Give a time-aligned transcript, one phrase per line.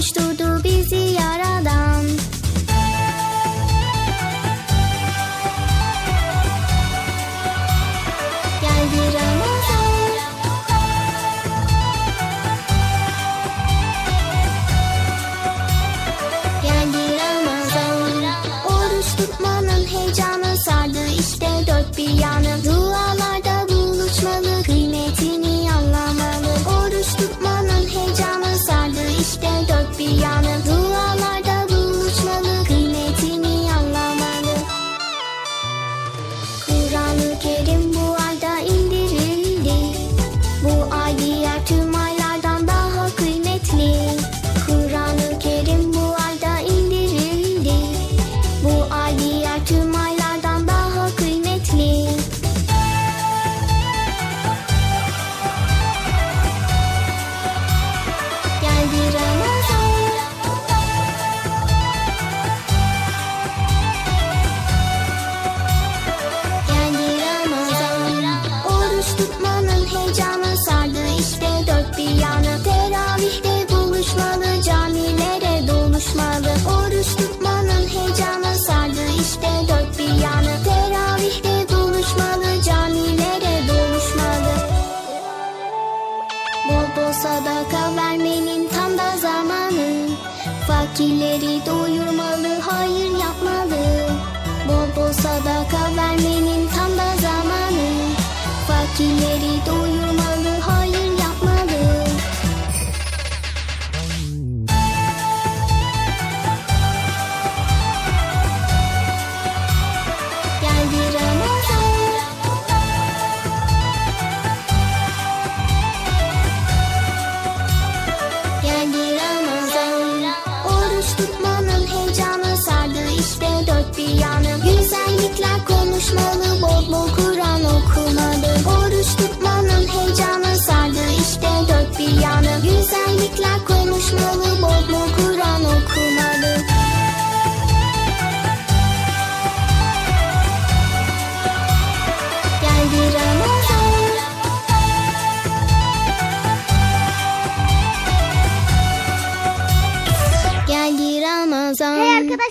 [0.00, 0.29] ki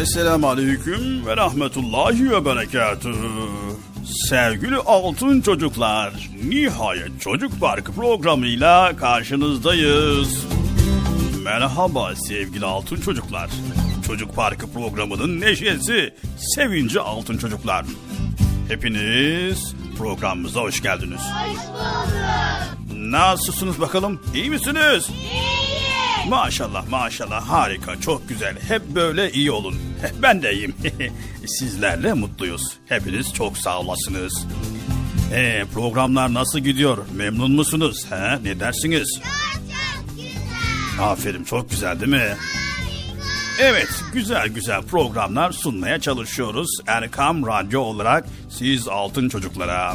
[0.00, 3.48] Esselamu Aleyküm ve Rahmetullahi ve Berekatühü.
[4.28, 10.46] Sevgili altın çocuklar, nihayet Çocuk Parkı programıyla karşınızdayız.
[11.44, 13.50] Merhaba sevgili altın çocuklar.
[14.06, 17.86] Çocuk Parkı programının neşesi, sevinci altın çocuklar.
[18.68, 21.20] Hepiniz programımıza hoş geldiniz.
[21.20, 23.00] Hoş bulduk.
[23.10, 24.20] Nasılsınız bakalım?
[24.34, 25.10] İyi misiniz?
[26.28, 28.56] Maşallah maşallah harika çok güzel.
[28.68, 29.74] Hep böyle iyi olun.
[30.22, 30.74] Ben de iyiyim.
[31.46, 32.62] Sizlerle mutluyuz.
[32.88, 34.46] Hepiniz çok sağ olasınız.
[35.32, 36.98] Ee, programlar nasıl gidiyor?
[37.14, 38.06] Memnun musunuz?
[38.10, 38.44] He?
[38.44, 39.20] Ne dersiniz?
[41.00, 42.36] Aferin çok güzel değil mi?
[43.60, 46.70] Evet güzel güzel programlar sunmaya çalışıyoruz.
[46.86, 49.94] Erkam Radyo olarak siz altın çocuklara.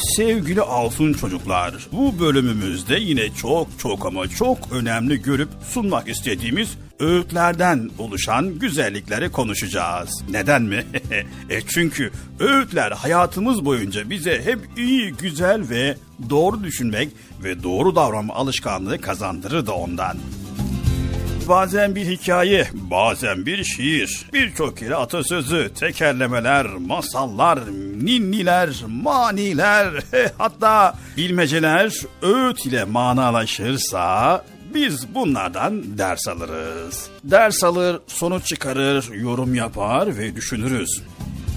[0.00, 6.68] Sevgili altın çocuklar, bu bölümümüzde yine çok çok ama çok önemli görüp sunmak istediğimiz
[6.98, 10.24] öğütlerden oluşan güzellikleri konuşacağız.
[10.30, 10.86] Neden mi?
[11.50, 12.10] e çünkü
[12.40, 15.96] öğütler hayatımız boyunca bize hep iyi, güzel ve
[16.30, 17.08] doğru düşünmek
[17.44, 20.16] ve doğru davranma alışkanlığı kazandırır da ondan.
[21.50, 27.58] Bazen bir hikaye, bazen bir şiir, birçok kere atasözü, tekerlemeler, masallar,
[28.02, 30.04] ninniler, maniler,
[30.38, 34.44] hatta bilmeceler öğüt ile manalaşırsa
[34.74, 37.10] biz bunlardan ders alırız.
[37.24, 41.02] Ders alır, sonuç çıkarır, yorum yapar ve düşünürüz.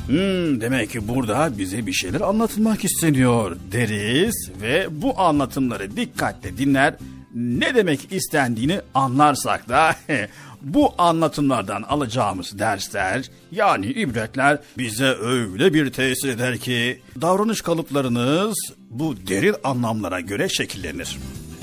[0.07, 6.95] Hmm, demek ki burada bize bir şeyler anlatılmak isteniyor deriz ve bu anlatımları dikkatle dinler.
[7.35, 9.95] Ne demek istendiğini anlarsak da
[10.61, 18.55] bu anlatımlardan alacağımız dersler yani ibretler bize öyle bir tesir eder ki davranış kalıplarınız
[18.89, 21.17] bu derin anlamlara göre şekillenir.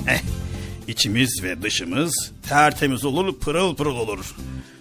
[0.07, 0.21] Eh,
[0.87, 4.35] içimiz ve dışımız tertemiz olur, pırıl pırıl olur.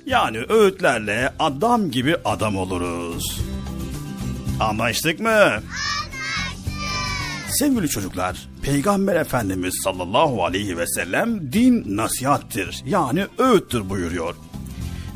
[0.06, 3.40] Yani öğütlerle adam gibi adam oluruz.
[4.60, 5.30] Anlaştık mı?
[5.30, 5.70] Anlaştık.
[7.50, 14.34] Sevgili çocuklar, Peygamber Efendimiz sallallahu aleyhi ve sellem din nasihattir yani öğüttür buyuruyor.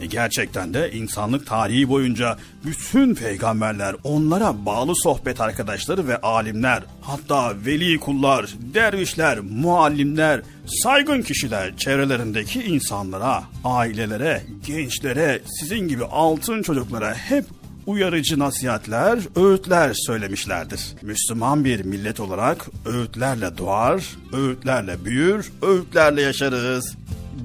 [0.02, 7.52] E gerçekten de insanlık tarihi boyunca bütün peygamberler, onlara bağlı sohbet arkadaşları ve alimler, hatta
[7.66, 10.42] veli kullar, dervişler, muallimler,
[10.82, 17.44] saygın kişiler çevrelerindeki insanlara, ailelere, gençlere, sizin gibi altın çocuklara hep
[17.86, 20.80] uyarıcı nasihatler, öğütler söylemişlerdir.
[21.02, 26.96] Müslüman bir millet olarak öğütlerle doğar, öğütlerle büyür, öğütlerle yaşarız.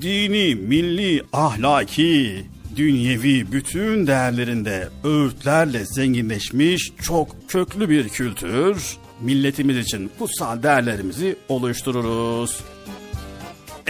[0.01, 2.45] Dini, milli, ahlaki,
[2.75, 12.59] dünyevi bütün değerlerinde öğütlerle zenginleşmiş çok köklü bir kültür, milletimiz için kutsal değerlerimizi oluştururuz.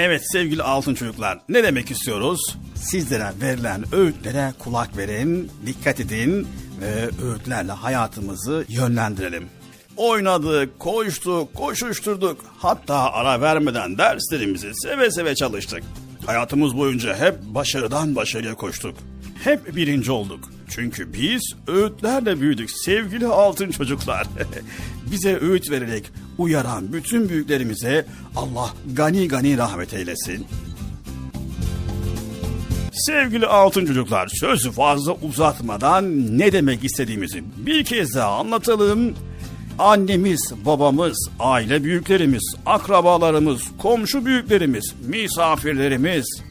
[0.02, 2.58] Evet sevgili altın çocuklar ne demek istiyoruz?
[2.76, 6.48] Sizlere verilen öğütlere kulak verin, dikkat edin
[6.82, 9.48] ve öğütlerle hayatımızı yönlendirelim.
[9.98, 12.46] Oynadık, koştuk, koşuşturduk.
[12.58, 15.84] Hatta ara vermeden derslerimizi seve seve çalıştık.
[16.26, 18.96] Hayatımız boyunca hep başarıdan başarıya koştuk.
[19.44, 20.59] Hep birinci olduk.
[20.70, 24.28] Çünkü biz öğütlerle büyüdük sevgili altın çocuklar.
[25.12, 28.06] Bize öğüt vererek uyaran bütün büyüklerimize
[28.36, 30.48] Allah gani gani rahmet eylesin.
[32.94, 39.14] Sevgili altın çocuklar sözü fazla uzatmadan ne demek istediğimizi bir kez daha anlatalım.
[39.80, 46.42] Annemiz, babamız, aile büyüklerimiz, akrabalarımız, komşu büyüklerimiz, misafirlerimiz,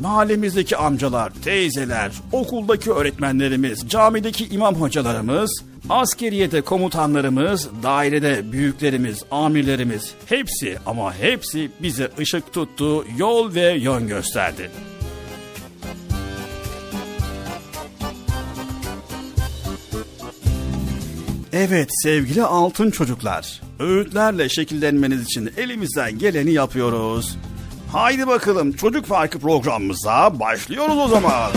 [0.00, 11.14] mahallemizdeki amcalar, teyzeler, okuldaki öğretmenlerimiz, camideki imam hocalarımız, askeriyede komutanlarımız, dairede büyüklerimiz, amirlerimiz hepsi ama
[11.14, 14.70] hepsi bize ışık tuttu, yol ve yön gösterdi.
[21.52, 27.36] Evet sevgili altın çocuklar, öğütlerle şekillenmeniz için elimizden geleni yapıyoruz.
[27.94, 31.50] Haydi bakalım çocuk farkı programımıza başlıyoruz o zaman.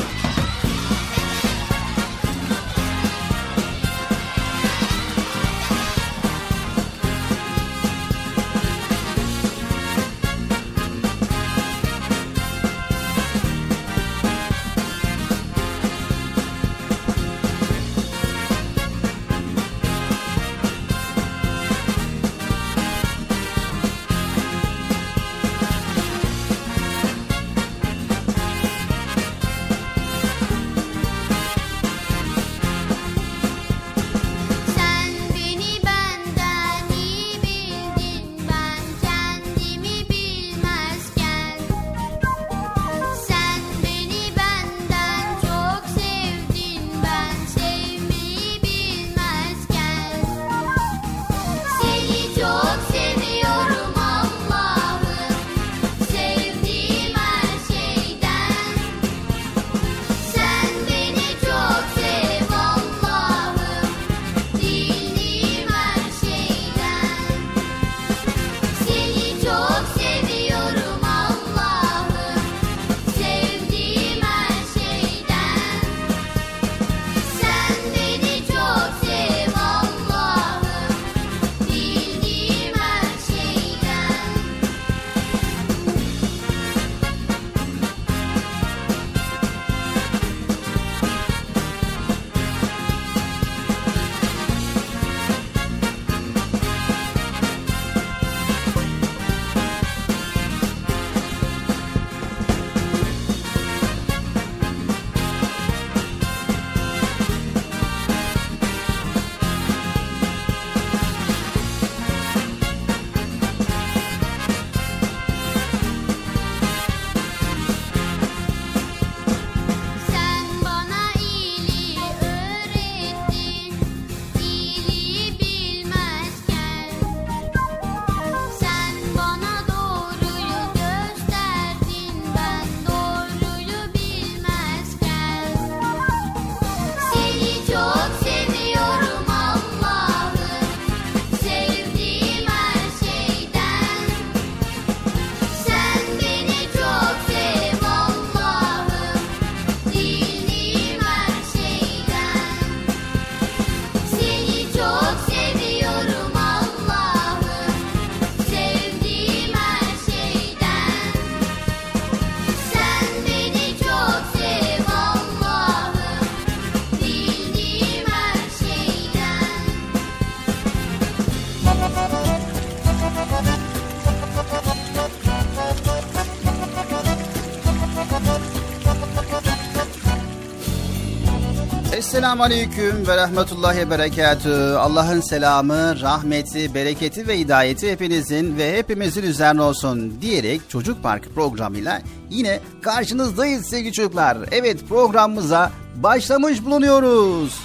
[182.27, 184.49] Esselamu Aleyküm ve Rahmetullahi Berekatü.
[184.79, 192.01] Allah'ın selamı, rahmeti, bereketi ve hidayeti hepinizin ve hepimizin üzerine olsun diyerek Çocuk Park programıyla
[192.29, 194.37] yine karşınızdayız sevgili çocuklar.
[194.51, 197.59] Evet programımıza başlamış bulunuyoruz.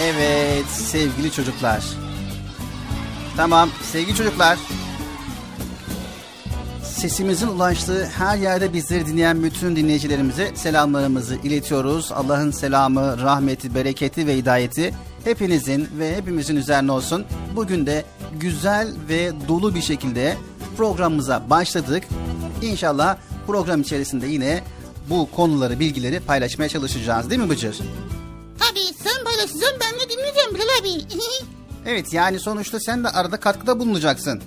[0.00, 1.84] Evet sevgili çocuklar.
[3.36, 4.58] Tamam sevgili çocuklar
[7.02, 12.12] sesimizin ulaştığı her yerde bizleri dinleyen bütün dinleyicilerimize selamlarımızı iletiyoruz.
[12.12, 14.94] Allah'ın selamı, rahmeti, bereketi ve hidayeti
[15.24, 17.24] hepinizin ve hepimizin üzerine olsun.
[17.56, 18.04] Bugün de
[18.40, 20.36] güzel ve dolu bir şekilde
[20.76, 22.04] programımıza başladık.
[22.62, 23.16] İnşallah
[23.46, 24.62] program içerisinde yine
[25.10, 27.78] bu konuları, bilgileri paylaşmaya çalışacağız değil mi Bıcır?
[28.58, 31.04] Tabii sen paylaşacaksın ben de dinleyeceğim Bilal abi.
[31.86, 34.42] evet yani sonuçta sen de arada katkıda bulunacaksın.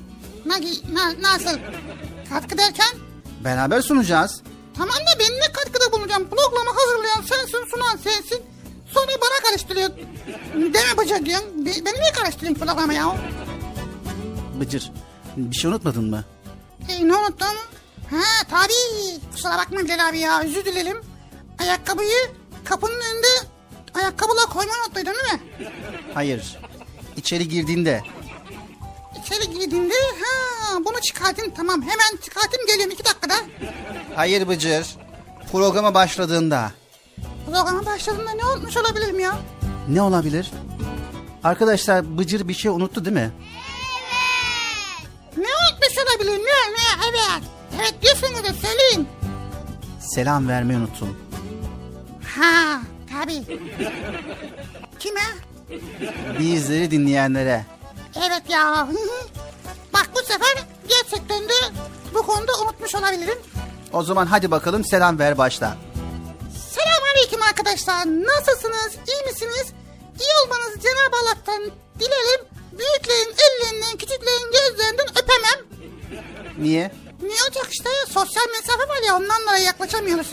[0.45, 0.55] Na,
[0.93, 1.57] na, nasıl?
[2.29, 2.87] Katkı derken?
[3.43, 4.41] Beraber sunacağız.
[4.77, 6.29] Tamam da ben ne katkıda bulunacağım?
[6.29, 8.41] Programı hazırlayan sensin, sunan sensin.
[8.93, 9.89] Sonra bana karıştırıyor.
[10.73, 11.65] Deme bacak diyorsun.
[11.65, 13.15] Beni niye karıştırıyorsun programı ya?
[14.59, 14.91] Bıcır,
[15.37, 16.23] bir şey unutmadın mı?
[16.89, 17.47] E, ne unuttum?
[18.11, 19.19] Ha tabii.
[19.31, 20.41] Kusura bakma Bilal abi ya.
[20.41, 20.97] Özür dilerim.
[21.59, 22.31] Ayakkabıyı
[22.63, 23.27] kapının önünde
[23.93, 25.39] ayakkabıla koymayı unuttuydun değil mi?
[26.13, 26.57] Hayır.
[27.17, 28.01] İçeri girdiğinde
[29.25, 33.33] İçeri girdiğinde ha bunu çıkartayım tamam hemen çıkartayım geliyorum iki dakikada.
[34.15, 34.87] Hayır Bıcır.
[35.51, 36.71] Programa başladığında.
[37.45, 39.37] Programa başladığında ne unutmuş olabilirim ya?
[39.89, 40.51] Ne olabilir?
[41.43, 43.31] Arkadaşlar Bıcır bir şey unuttu değil mi?
[44.01, 45.37] Evet.
[45.37, 46.45] Ne unutmuş olabilirim?
[46.45, 46.73] Ne?
[46.73, 47.09] Ne?
[47.09, 47.43] Evet.
[47.75, 49.07] Evet diyorsunuz da söyleyin.
[49.99, 51.17] Selam vermeyi unuttun.
[52.35, 52.81] Ha
[53.13, 53.59] tabii.
[54.99, 55.21] Kime?
[56.39, 57.74] Bizleri dinleyenlere.
[58.15, 58.87] Evet ya.
[59.93, 61.53] Bak bu sefer gerçekten de
[62.13, 63.37] bu konuda unutmuş olabilirim.
[63.93, 65.77] O zaman hadi bakalım selam ver başla.
[66.69, 68.05] Selam aleyküm arkadaşlar.
[68.05, 68.95] Nasılsınız?
[69.07, 69.73] İyi misiniz?
[70.19, 72.45] İyi olmanızı Cenab-ı Allah'tan dilerim.
[72.71, 75.85] Büyüklerin ellerinden, küçüklerin gözlerinden öpemem.
[76.57, 76.91] Niye?
[77.21, 77.89] Ne olacak işte?
[78.07, 80.27] Sosyal mesafe var ya ondan dolayı yaklaşamıyoruz.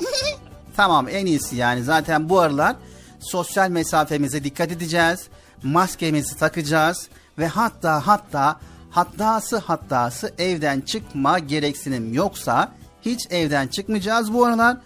[0.76, 2.76] tamam en iyisi yani zaten bu aralar
[3.20, 5.28] sosyal mesafemize dikkat edeceğiz.
[5.62, 7.08] Maskemizi takacağız
[7.38, 8.60] ve hatta hatta
[8.90, 12.72] hattası hattası evden çıkma gereksinim yoksa
[13.02, 14.76] hiç evden çıkmayacağız bu aralar.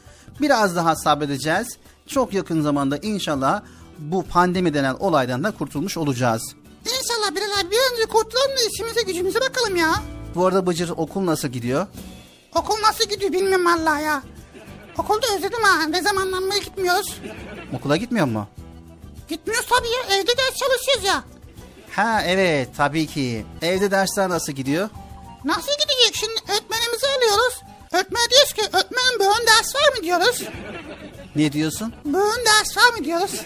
[0.41, 1.69] Biraz daha sabredeceğiz.
[2.07, 3.63] Çok yakın zamanda inşallah
[3.99, 6.55] bu pandemi denen olaydan da kurtulmuş olacağız.
[6.85, 9.95] İnşallah Bilal bir önce kurtulalım da işimize gücümüze bakalım ya.
[10.35, 11.87] Bu arada Bıcır okul nasıl gidiyor?
[12.55, 14.23] Okul nasıl gidiyor bilmiyorum valla ya.
[14.99, 15.87] Okulda özledim ha.
[15.87, 17.21] Ne zamandan beri gitmiyoruz.
[17.73, 18.49] Okula gitmiyor mu?
[19.31, 20.17] Gitmiyoruz tabii ya.
[20.17, 21.25] Evde ders çalışıyoruz ya.
[21.97, 23.47] Ha evet tabii ki.
[23.63, 24.89] Evde dersler nasıl gidiyor?
[25.45, 26.53] Nasıl gidecek şimdi?
[26.53, 27.61] Öğretmenimizi alıyoruz.
[27.93, 30.43] Öğretmen diyoruz ki öğretmenin bugün ders var mı diyoruz.
[31.37, 31.95] Ne diyorsun?
[32.05, 33.41] Bugün ders var mı diyoruz.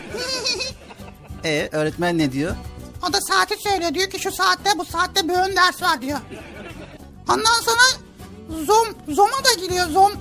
[1.45, 2.57] e öğretmen ne diyor?
[3.09, 3.95] O da saati söylüyor.
[3.95, 6.19] Diyor ki şu saatte bu saatte bugün ders var diyor.
[7.29, 7.83] Ondan sonra
[8.67, 9.87] zom, zoma da giriyor.
[9.89, 10.13] Zom,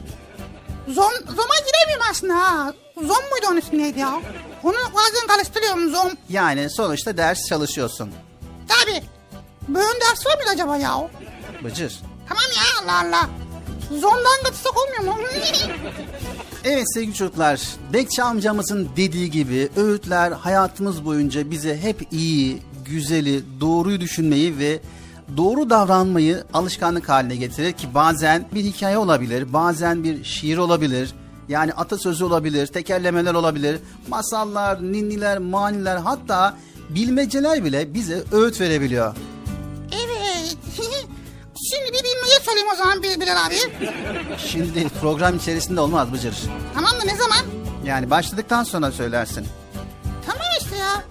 [0.87, 2.73] zom, zoma giremiyorum aslında ha.
[2.97, 4.21] Zom muydu onun ismi neydi ya?
[4.63, 6.09] Onu bazen karıştırıyorum zom.
[6.29, 8.09] Yani sonuçta ders çalışıyorsun.
[8.67, 9.03] Tabii.
[9.67, 11.09] Bugün ders var mıydı acaba ya?
[11.63, 11.99] Bıcır.
[12.27, 13.29] Tamam ya Allah Allah.
[13.99, 15.21] Zondan kaçsak olmuyor mu?
[16.63, 17.61] evet sevgili çocuklar.
[17.93, 24.79] Bekçi amcamızın dediği gibi öğütler hayatımız boyunca bize hep iyi, güzeli, doğruyu düşünmeyi ve
[25.37, 31.13] doğru davranmayı alışkanlık haline getirir ki bazen bir hikaye olabilir, bazen bir şiir olabilir.
[31.49, 36.57] Yani atasözü olabilir, tekerlemeler olabilir, masallar, ninniler, maniler hatta
[36.89, 39.15] bilmeceler bile bize öğüt verebiliyor.
[39.91, 40.57] Evet.
[41.69, 43.55] Şimdi bir bilmece sorayım o zaman bir Bilal abi.
[44.37, 46.35] Şimdi değil, program içerisinde olmaz Bıcır.
[46.73, 47.39] Tamam da ne zaman?
[47.85, 49.47] Yani başladıktan sonra söylersin.
[50.25, 51.03] Tamam işte ya.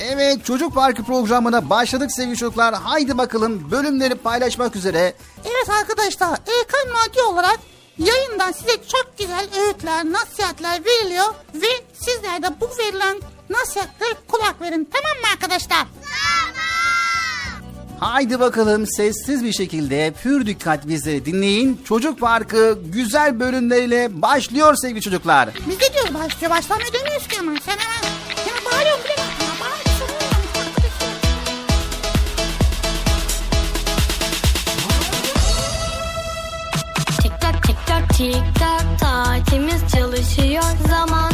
[0.00, 2.74] Evet Çocuk Parkı programına başladık sevgili çocuklar.
[2.74, 5.14] Haydi bakalım bölümleri paylaşmak üzere.
[5.44, 7.58] Evet arkadaşlar Erkan Radyo olarak
[7.98, 11.34] yayından size çok güzel öğütler, nasihatler veriliyor.
[11.54, 13.20] Ve sizler de bu verilen
[13.50, 14.88] nasihatlere kulak verin.
[14.92, 15.78] Tamam mı arkadaşlar?
[15.78, 16.54] Tamam.
[18.00, 21.80] Haydi bakalım sessiz bir şekilde pür dikkat bizleri dinleyin.
[21.84, 25.48] Çocuk Parkı güzel bölümleriyle başlıyor sevgili çocuklar.
[25.68, 28.14] Biz de diyoruz başlıyor başlamıyor demiyoruz ki ama sen hemen,
[28.46, 29.43] hemen bağırıyorsun bile.
[38.24, 41.33] Tik tak saatimiz çalışıyor zamanımız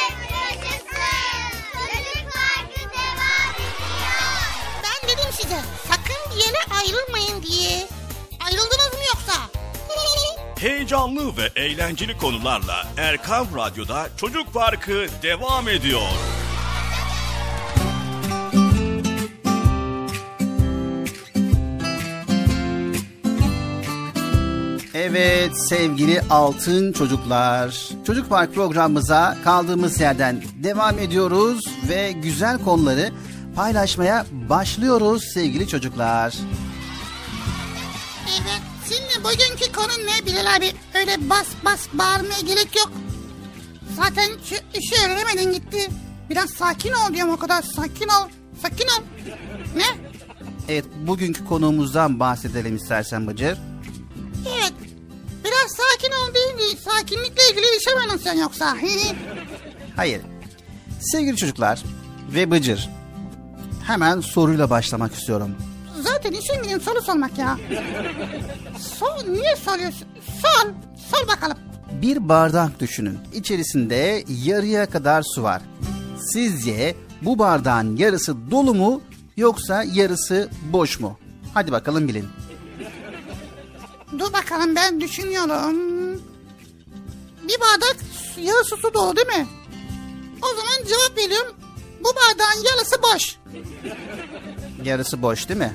[5.51, 7.87] Size sakın bir yere ayrılmayın diye.
[8.39, 9.33] Ayrıldınız mı yoksa?
[10.59, 16.01] Heyecanlı ve eğlenceli konularla Erkam Radyo'da Çocuk Parkı devam ediyor.
[24.93, 27.89] Evet sevgili altın çocuklar.
[28.07, 33.11] Çocuk Park programımıza kaldığımız yerden devam ediyoruz ve güzel konuları
[33.55, 36.33] paylaşmaya başlıyoruz sevgili çocuklar.
[38.27, 38.61] Evet.
[38.89, 40.71] Şimdi bugünkü konu ne Bilal abi?
[40.93, 42.91] Öyle bas bas bağırmaya gerek yok.
[43.95, 44.29] Zaten
[44.73, 45.89] işi öğrenemedin gitti.
[46.29, 47.61] Biraz sakin ol diyorum o kadar.
[47.61, 48.29] Sakin ol.
[48.61, 49.03] Sakin ol.
[49.75, 49.85] Ne?
[50.69, 53.57] Evet bugünkü konuğumuzdan bahsedelim istersen Bıcır.
[54.47, 54.73] Evet.
[55.45, 58.77] Biraz sakin ol deyince sakinlikle ilgili bir şey mi sen yoksa?
[59.95, 60.21] Hayır.
[60.99, 61.83] Sevgili çocuklar
[62.33, 62.89] ve Bıcır.
[63.87, 65.55] Hemen soruyla başlamak istiyorum.
[66.01, 67.57] Zaten işin gücün soru sormak ya.
[68.79, 70.07] Sor, niye soruyorsun?
[70.41, 70.69] Sor,
[71.11, 71.57] sor bakalım.
[72.01, 73.19] Bir bardak düşünün.
[73.33, 75.61] İçerisinde yarıya kadar su var.
[76.33, 79.01] Sizce bu bardağın yarısı dolu mu
[79.37, 81.19] yoksa yarısı boş mu?
[81.53, 82.27] Hadi bakalım bilin.
[84.19, 85.75] Dur bakalım ben düşünüyorum.
[87.47, 87.97] Bir bardak
[88.37, 89.47] yarısı su dolu değil mi?
[90.41, 91.55] O zaman cevap veriyorum.
[92.03, 93.35] Bu bardağın yarısı boş.
[94.83, 95.73] Yarısı boş değil mi?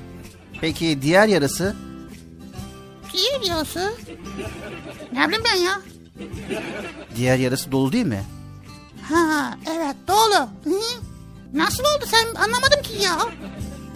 [0.60, 1.76] Peki diğer yarısı?
[3.14, 3.92] İyi yarısı.
[5.12, 5.80] Ne bileyim ben ya.
[7.16, 8.22] Diğer yarısı dolu değil mi?
[9.02, 10.48] Ha evet dolu.
[11.54, 13.18] Nasıl oldu sen anlamadım ki ya.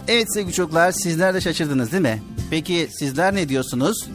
[0.07, 2.23] Evet sevgili çocuklar sizler de şaşırdınız değil mi?
[2.49, 4.07] Peki sizler ne diyorsunuz?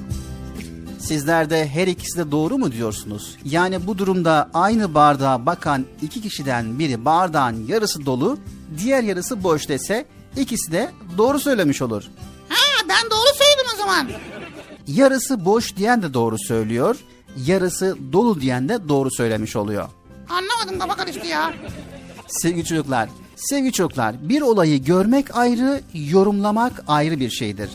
[1.07, 3.37] Sizler de her ikisi de doğru mu diyorsunuz?
[3.45, 8.38] Yani bu durumda aynı bardağa bakan iki kişiden biri bardağın yarısı dolu,
[8.79, 12.05] diğer yarısı boş dese ikisi de doğru söylemiş olur.
[12.49, 14.09] Ha ben doğru söyledim o zaman.
[14.87, 16.97] Yarısı boş diyen de doğru söylüyor,
[17.47, 19.88] yarısı dolu diyen de doğru söylemiş oluyor.
[20.29, 21.55] Anlamadım kafa karıştı ya.
[22.29, 27.71] Sevgili çocuklar, sevgili çocuklar bir olayı görmek ayrı, yorumlamak ayrı bir şeydir.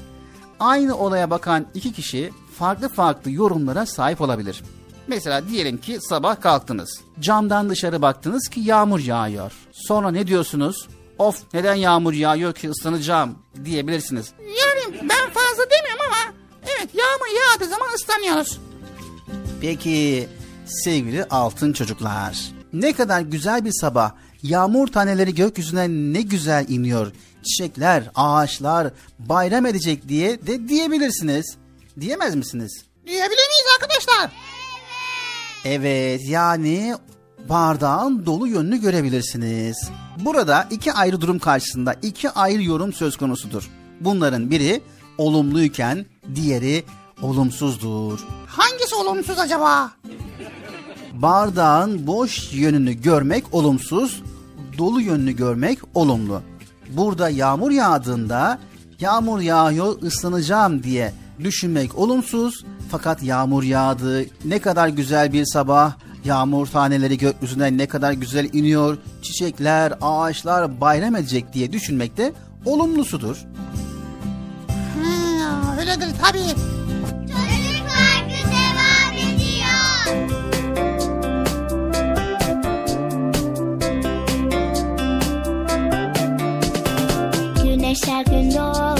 [0.59, 4.63] Aynı olaya bakan iki kişi farklı farklı yorumlara sahip olabilir.
[5.07, 7.01] Mesela diyelim ki sabah kalktınız.
[7.19, 9.51] Camdan dışarı baktınız ki yağmur yağıyor.
[9.71, 10.87] Sonra ne diyorsunuz?
[11.17, 14.31] Of neden yağmur yağıyor ki ıslanacağım diyebilirsiniz.
[14.39, 18.59] Yani ben fazla demiyorum ama evet yağmur yağdığı zaman ıslanıyoruz.
[19.61, 20.29] Peki
[20.65, 22.51] sevgili altın çocuklar.
[22.73, 24.11] Ne kadar güzel bir sabah.
[24.43, 27.11] Yağmur taneleri gökyüzüne ne güzel iniyor.
[27.43, 31.60] Çiçekler, ağaçlar bayram edecek diye de diyebilirsiniz.
[31.99, 32.85] Diyemez misiniz?
[33.07, 34.31] Diyebilir miyiz arkadaşlar?
[35.65, 36.95] Evet yani
[37.49, 39.89] bardağın dolu yönünü görebilirsiniz.
[40.19, 43.69] Burada iki ayrı durum karşısında iki ayrı yorum söz konusudur.
[43.99, 44.81] Bunların biri
[45.17, 46.83] olumluyken diğeri
[47.21, 48.19] olumsuzdur.
[48.47, 49.91] Hangisi olumsuz acaba?
[51.13, 54.23] Bardağın boş yönünü görmek olumsuz,
[54.77, 56.41] dolu yönünü görmek olumlu.
[56.89, 58.59] Burada yağmur yağdığında
[58.99, 62.65] yağmur yağıyor ıslanacağım diye düşünmek olumsuz.
[62.91, 65.93] Fakat yağmur yağdı, ne kadar güzel bir sabah,
[66.25, 72.33] yağmur taneleri gökyüzüne ne kadar güzel iniyor, çiçekler, ağaçlar bayram edecek diye düşünmek de
[72.65, 73.37] olumlusudur.
[74.67, 76.39] Ha, öyledir tabii.
[77.27, 79.81] Çocuk Parkı devam ediyor.
[87.63, 88.90] Güneş her gün doğuyor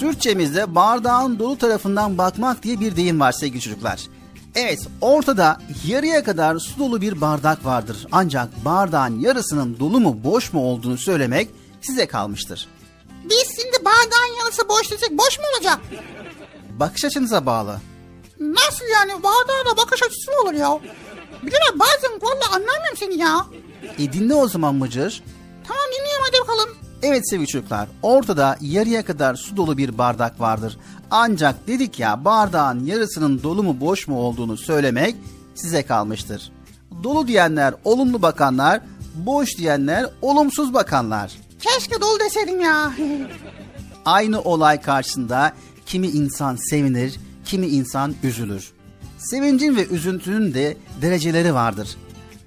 [0.00, 4.00] Türkçemizde bardağın dolu tarafından bakmak diye bir deyim var sevgili çocuklar.
[4.54, 8.06] Evet ortada yarıya kadar su dolu bir bardak vardır.
[8.12, 11.48] Ancak bardağın yarısının dolu mu boş mu olduğunu söylemek
[11.80, 12.68] size kalmıştır.
[13.24, 15.78] Biz şimdi bardağın yarısı boş desek boş mu olacak?
[16.80, 17.80] Bakış açınıza bağlı.
[18.40, 19.12] Nasıl yani?
[19.22, 20.78] Bardağa da bakış açısı mı olur ya?
[21.42, 23.46] Bilal bazen vallahi anlamıyorum seni ya.
[23.98, 25.22] E dinle o zaman Mıcır.
[25.68, 26.85] Tamam dinliyorum hadi bakalım.
[27.02, 30.78] Evet sevgili çocuklar ortada yarıya kadar su dolu bir bardak vardır.
[31.10, 35.16] Ancak dedik ya bardağın yarısının dolu mu boş mu olduğunu söylemek
[35.54, 36.52] size kalmıştır.
[37.02, 38.80] Dolu diyenler olumlu bakanlar,
[39.14, 41.32] boş diyenler olumsuz bakanlar.
[41.60, 42.92] Keşke dolu deseydim ya.
[44.04, 45.52] Aynı olay karşısında
[45.86, 48.72] kimi insan sevinir, kimi insan üzülür.
[49.18, 51.96] Sevincin ve üzüntünün de dereceleri vardır.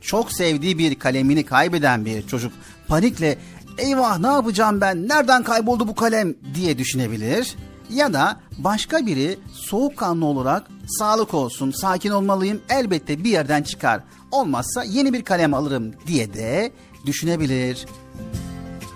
[0.02, 2.54] Çok sevdiği bir kalemini kaybeden bir çocuk
[2.88, 3.38] panikle
[3.80, 7.56] eyvah ne yapacağım ben nereden kayboldu bu kalem diye düşünebilir.
[7.90, 14.02] Ya da başka biri soğukkanlı olarak sağlık olsun sakin olmalıyım elbette bir yerden çıkar.
[14.32, 16.72] Olmazsa yeni bir kalem alırım diye de
[17.06, 17.86] düşünebilir.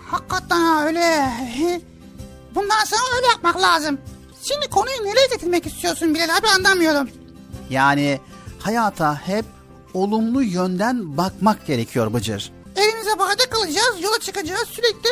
[0.07, 1.29] Hakikaten ha öyle.
[2.55, 3.97] Bundan sonra öyle yapmak lazım.
[4.43, 7.09] Şimdi konuyu nereye getirmek istiyorsun Bilal abi anlamıyorum.
[7.69, 8.19] Yani
[8.59, 9.45] hayata hep
[9.93, 12.51] olumlu yönden bakmak gerekiyor Bıcır.
[12.75, 15.09] Elimize Yukarıda kalacağız, yola çıkacağız sürekli.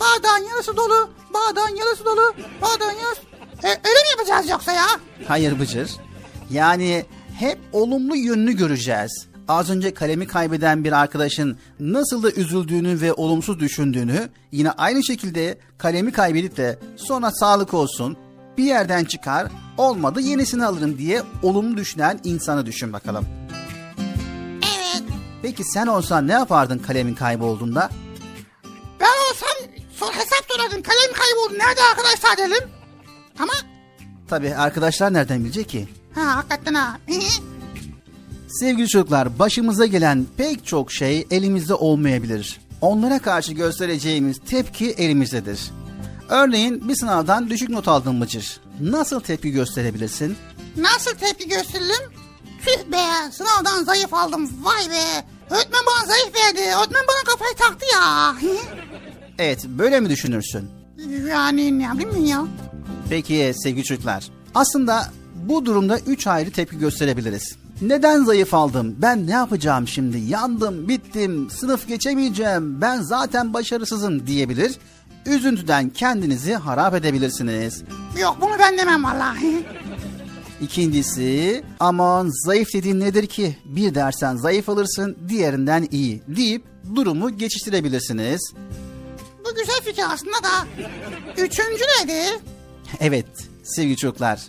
[0.00, 3.20] Bardağın yarısı dolu, bardağın yarısı dolu, bardağın yarısı...
[3.64, 4.86] E, öyle mi yapacağız yoksa ya?
[5.28, 5.90] Hayır Bıcır.
[6.50, 7.06] Yani
[7.38, 9.26] hep olumlu yönünü göreceğiz.
[9.48, 15.58] Az önce kalemi kaybeden bir arkadaşın nasıl da üzüldüğünü ve olumsuz düşündüğünü yine aynı şekilde
[15.78, 18.16] kalemi kaybedip de sonra sağlık olsun
[18.58, 19.48] bir yerden çıkar
[19.78, 23.26] olmadı yenisini alırım diye olumlu düşünen insanı düşün bakalım.
[25.42, 27.90] Peki sen olsan ne yapardın kalemin kaybolduğunda?
[29.00, 30.82] Ben olsam sor hesap sorardım.
[30.82, 31.58] Kalem kayboldu.
[31.58, 32.68] Nerede arkadaşlar dedim.
[33.38, 33.52] Ama
[34.28, 35.88] Tabi arkadaşlar nereden bilecek ki?
[36.14, 36.98] ha hakikaten ha.
[38.60, 42.60] Sevgili çocuklar, başımıza gelen pek çok şey elimizde olmayabilir.
[42.80, 45.70] Onlara karşı göstereceğimiz tepki elimizdedir.
[46.28, 48.60] Örneğin bir sınavdan düşük not aldın Bıcır.
[48.80, 50.36] Nasıl tepki gösterebilirsin?
[50.76, 52.12] Nasıl tepki gösteririm?
[52.66, 54.50] Tüh be sınavdan zayıf aldım.
[54.62, 55.24] Vay be.
[55.50, 56.60] Öğretmen bana zayıf verdi.
[56.60, 58.34] Öğretmen bana kafayı taktı ya.
[59.38, 60.70] Evet, böyle mi düşünürsün?
[61.30, 62.44] yani ne bileyim ya.
[63.10, 67.56] Peki sevgili çocuklar, aslında bu durumda üç ayrı tepki gösterebiliriz.
[67.80, 68.96] Neden zayıf aldım?
[68.98, 70.18] Ben ne yapacağım şimdi?
[70.18, 74.78] Yandım, bittim, sınıf geçemeyeceğim, ben zaten başarısızım diyebilir.
[75.26, 77.82] Üzüntüden kendinizi harap edebilirsiniz.
[78.20, 79.66] Yok bunu ben demem vallahi.
[80.62, 83.56] İkincisi aman zayıf dediğin nedir ki?
[83.64, 88.52] Bir dersen zayıf alırsın diğerinden iyi deyip durumu geçiştirebilirsiniz.
[89.44, 90.66] Bu güzel fikir aslında da.
[91.36, 92.40] Üçüncü nedir?
[93.00, 93.26] Evet
[93.62, 94.40] sevgili çocuklar.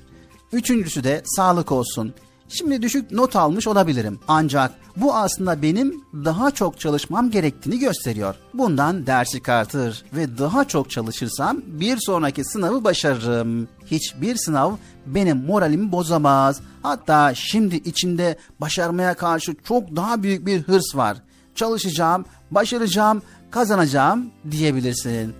[0.52, 2.14] Üçüncüsü de sağlık olsun.
[2.50, 4.20] Şimdi düşük not almış olabilirim.
[4.28, 8.36] Ancak bu aslında benim daha çok çalışmam gerektiğini gösteriyor.
[8.54, 13.68] Bundan ders çıkartır ve daha çok çalışırsam bir sonraki sınavı başarırım.
[13.94, 14.76] Hiçbir sınav
[15.06, 16.62] benim moralimi bozamaz.
[16.84, 21.18] Hatta şimdi içimde başarmaya karşı çok daha büyük bir hırs var.
[21.56, 25.34] Çalışacağım, başaracağım, kazanacağım diyebilirsin.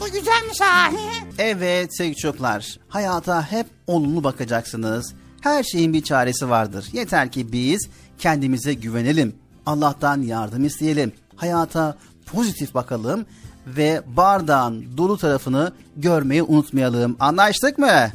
[0.00, 0.90] Bu güzelmiş ha.
[1.38, 5.14] Evet sevgili çocuklar, hayata hep olumlu bakacaksınız.
[5.40, 6.86] Her şeyin bir çaresi vardır.
[6.92, 9.34] Yeter ki biz kendimize güvenelim.
[9.66, 11.12] Allah'tan yardım isteyelim.
[11.36, 13.26] Hayata pozitif bakalım
[13.66, 17.16] ve bardağın dolu tarafını görmeyi unutmayalım.
[17.20, 17.86] Anlaştık mı?
[17.90, 18.10] Anlaştık.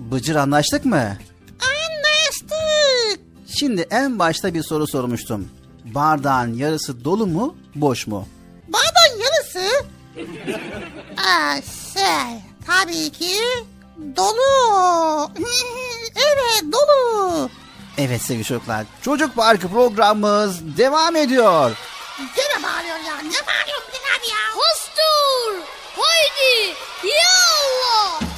[0.00, 1.16] Bıcır anlaştık mı?
[1.60, 3.20] Anlaştık.
[3.58, 5.48] Şimdi en başta bir soru sormuştum.
[5.84, 8.28] Bardağın yarısı dolu mu, boş mu?
[8.68, 9.84] Bardağın yarısı.
[11.16, 11.54] Aa,
[11.94, 13.34] şey tabii ki
[14.16, 15.30] dolu.
[16.16, 17.50] evet dolu.
[17.98, 21.76] Evet sevgili çocuklar, Çocuk Parkı programımız devam ediyor.
[22.18, 23.16] Gene bağırıyor ya.
[23.16, 24.54] Ne bağırıyorsun abi ya?
[24.54, 25.62] Hostur!
[25.96, 26.74] Haydi!
[27.04, 28.28] Ya!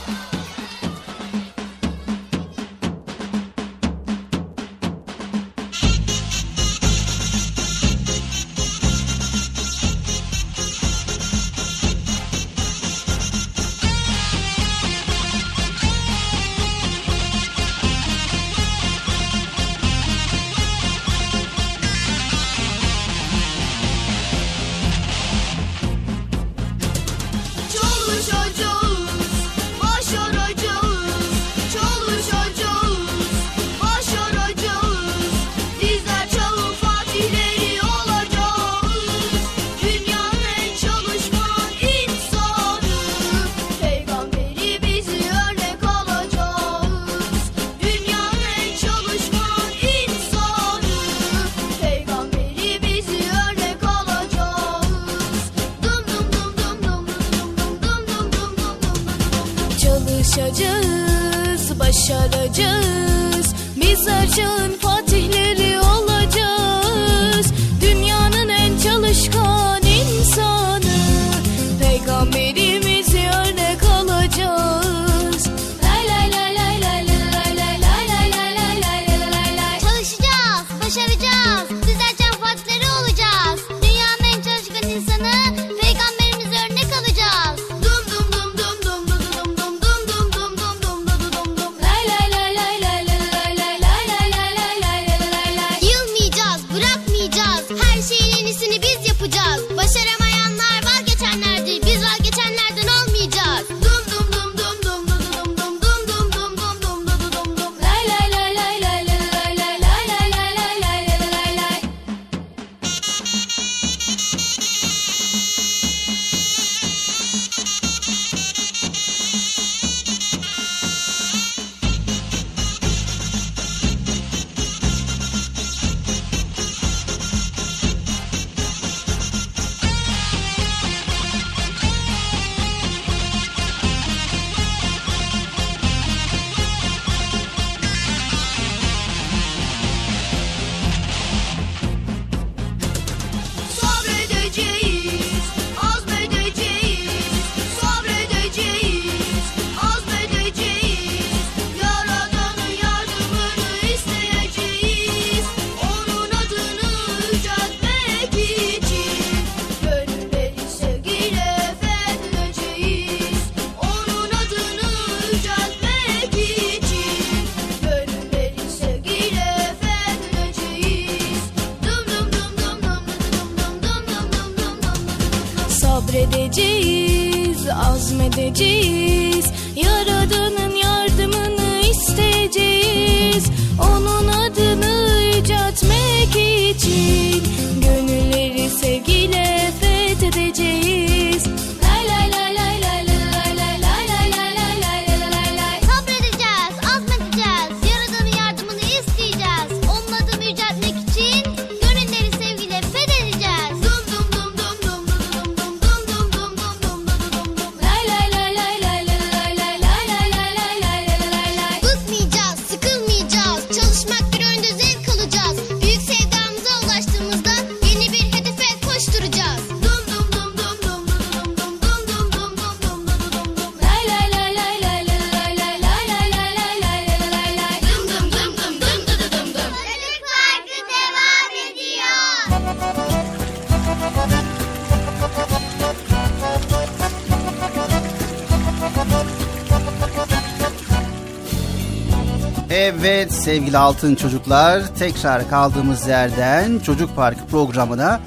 [243.50, 248.20] Sevgili altın çocuklar tekrar kaldığımız yerden Çocuk Parkı programına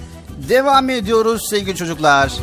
[0.49, 2.33] devam ediyoruz sevgili çocuklar.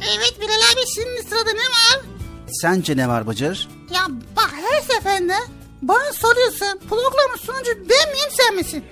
[0.00, 2.00] Evet Bilal abi şimdi sırada ne var?
[2.48, 3.68] Sence ne var Bıcır?
[3.94, 4.00] Ya
[4.36, 5.34] bak her seferinde
[5.82, 8.84] bana soruyorsun programın sunucu ben miyim sen misin?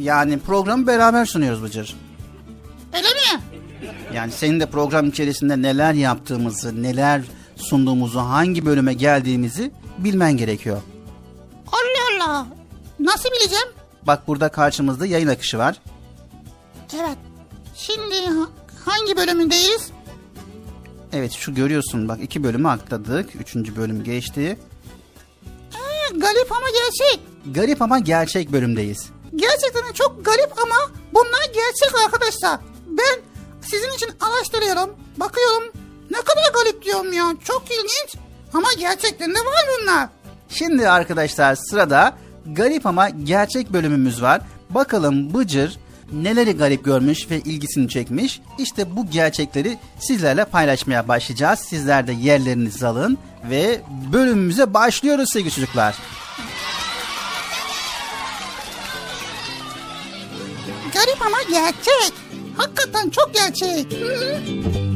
[0.00, 1.96] Yani programı beraber sunuyoruz Bıcır.
[2.96, 3.42] Öyle mi?
[4.14, 7.22] Yani senin de program içerisinde neler yaptığımızı, neler
[7.56, 10.82] sunduğumuzu, hangi bölüme geldiğimizi bilmen gerekiyor.
[11.72, 12.46] Allah Allah.
[13.00, 13.68] Nasıl bileceğim?
[14.02, 15.80] Bak burada karşımızda yayın akışı var.
[16.94, 17.18] Evet.
[17.76, 18.48] Şimdi ha-
[18.84, 19.90] hangi bölümündeyiz?
[21.12, 23.36] Evet şu görüyorsun bak iki bölümü atladık.
[23.36, 24.58] Üçüncü bölüm geçti.
[25.72, 25.80] Ha,
[26.16, 27.20] garip ama gerçek.
[27.54, 29.10] Garip ama gerçek bölümdeyiz.
[29.36, 30.76] Gerçekten çok garip ama
[31.14, 32.60] bunlar gerçek arkadaşlar.
[32.86, 33.20] Ben
[33.70, 35.64] sizin için araştırıyorum, bakıyorum.
[36.10, 37.34] Ne kadar garip diyorum ya.
[37.44, 38.14] Çok ilginç.
[38.54, 40.08] Ama gerçekten de var bunlar.
[40.48, 42.12] Şimdi arkadaşlar sırada
[42.46, 44.40] garip ama gerçek bölümümüz var.
[44.70, 45.78] Bakalım Bıcır
[46.12, 48.40] neleri garip görmüş ve ilgisini çekmiş.
[48.58, 51.58] İşte bu gerçekleri sizlerle paylaşmaya başlayacağız.
[51.58, 53.18] Sizler de yerlerinizi alın
[53.50, 53.80] ve
[54.12, 55.94] bölümümüze başlıyoruz sevgili çocuklar.
[60.94, 62.12] Garip ama gerçek.
[62.56, 63.92] Hakikaten çok gerçek.
[63.92, 64.87] Hı.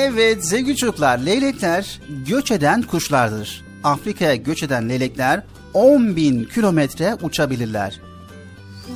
[0.00, 3.64] Evet sevgili çocuklar leylekler göç eden kuşlardır.
[3.84, 5.42] Afrika'ya göç eden leylekler
[5.74, 8.00] 10 bin kilometre uçabilirler.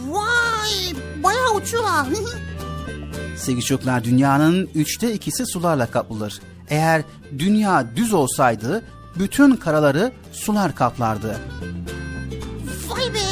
[0.08, 2.06] Vay bayağı uçuyorlar.
[3.36, 6.40] Sevgili çocuklar dünyanın üçte ikisi sularla kaplıdır.
[6.68, 7.02] Eğer
[7.38, 8.82] dünya düz olsaydı
[9.18, 11.36] bütün karaları sular kaplardı.
[12.88, 13.24] Vay be.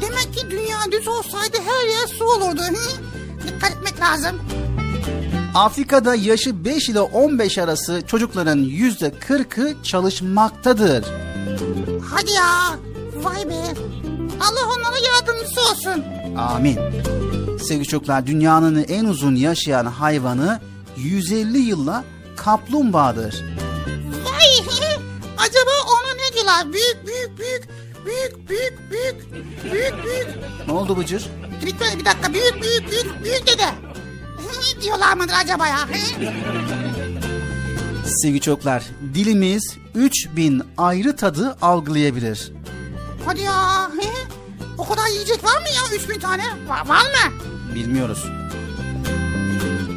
[0.00, 2.62] Demek ki dünya düz olsaydı her yer su olurdu.
[3.48, 4.40] Dikkat etmek lazım.
[5.54, 11.04] Afrika'da yaşı 5 ile 15 arası çocukların yüzde 40'ı çalışmaktadır.
[12.10, 12.78] Hadi ya.
[13.14, 13.74] Vay be.
[14.40, 16.04] Allah onlara yardımcısı olsun.
[16.38, 16.78] Amin.
[17.58, 20.60] Sevgili çocuklar dünyanın en uzun yaşayan hayvanı
[20.96, 22.04] 150 yılla
[22.36, 23.44] kaplumbağadır.
[24.24, 24.66] Vay.
[25.38, 26.72] Acaba ona ne diyorlar?
[26.72, 27.68] Büyük büyük büyük.
[28.06, 29.32] Büyük büyük büyük.
[29.72, 30.28] Büyük büyük.
[30.66, 31.26] Ne oldu Bıcır?
[31.66, 32.32] Lütfen bir dakika.
[32.32, 33.66] Büyük büyük büyük büyük dede.
[34.82, 35.78] Diyorlar mıdır acaba ya?
[38.22, 38.82] Sevgili çocuklar
[39.14, 42.52] dilimiz 3000 ayrı tadı algılayabilir.
[43.26, 43.90] Hadi ya.
[44.78, 45.96] O kadar yiyecek var mı ya?
[45.98, 46.42] 3000 tane.
[46.68, 47.32] Var, var mı?
[47.74, 48.24] Bilmiyoruz.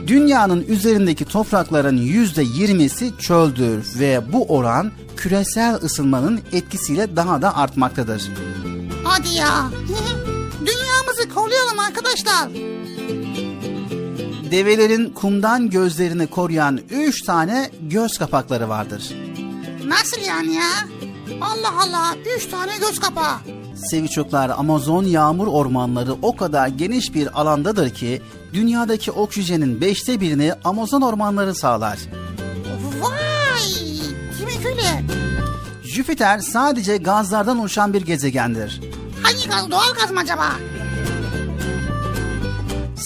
[0.08, 8.24] Dünyanın üzerindeki toprakların yüzde yirmisi çöldür ve bu oran küresel ısınmanın etkisiyle daha da artmaktadır.
[9.04, 9.70] Hadi ya.
[10.60, 12.50] Dünyamızı koruyalım arkadaşlar.
[14.54, 19.14] Develerin kumdan gözlerini koruyan üç tane göz kapakları vardır.
[19.86, 20.70] Nasıl yani ya?
[21.42, 22.16] Allah Allah.
[22.38, 23.36] Üç tane göz kapağı.
[23.90, 28.22] Sevgili çocuklar Amazon yağmur ormanları o kadar geniş bir alandadır ki
[28.54, 32.00] dünyadaki oksijenin beşte birini Amazon ormanları sağlar.
[33.02, 33.62] Vay.
[34.40, 35.04] Demek öyle.
[35.84, 38.82] Jüpiter sadece gazlardan oluşan bir gezegendir.
[39.24, 39.72] Hangi gaz?
[39.72, 40.50] Doğal gaz mı acaba?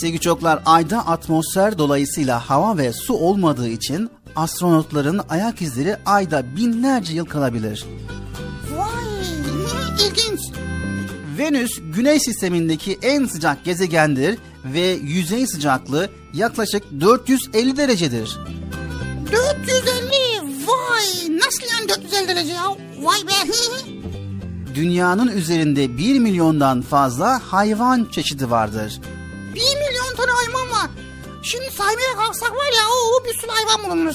[0.02, 7.14] Sevgili çocuklar ayda atmosfer dolayısıyla hava ve su olmadığı için astronotların ayak izleri ayda binlerce
[7.14, 7.86] yıl kalabilir.
[8.78, 8.88] Vay.
[10.08, 10.40] ilginç.
[11.38, 18.38] Venüs güneş sistemindeki en sıcak gezegendir ve yüzey sıcaklığı yaklaşık 450 derecedir.
[19.32, 20.68] 450.
[20.68, 21.38] Vay.
[21.38, 22.68] Nasıl yani 450 derece ya?
[23.02, 23.52] Vay be.
[24.76, 29.02] Dünyanın üzerinde 1 milyondan fazla hayvan çeşidi vardır.
[29.56, 29.87] 1 milyon.
[31.44, 34.14] Şimdi saymaya kalksak var ya o bir sürü hayvan bulunur.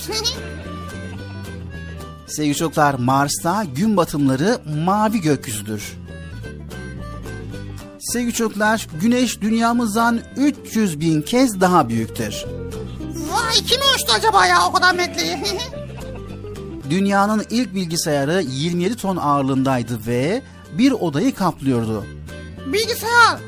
[2.27, 5.93] Sevgili çocuklar Mars'ta gün batımları mavi gökyüzüdür.
[8.01, 12.45] Sevgili çocuklar Güneş dünyamızdan 300 bin kez daha büyüktür.
[13.33, 15.39] Vay kim ölçtü acaba ya o kadar metreyi?
[16.91, 20.43] Dünyanın ilk bilgisayarı 27 ton ağırlığındaydı ve
[20.79, 22.05] bir odayı kaplıyordu.
[22.67, 23.39] Bilgisayar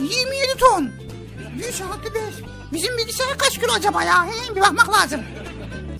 [0.00, 0.90] 27 ton.
[1.58, 2.20] 1 artı 5.
[2.72, 4.26] Bizim bilgisayar kaç kilo acaba ya?
[4.26, 5.20] He, bir bakmak lazım.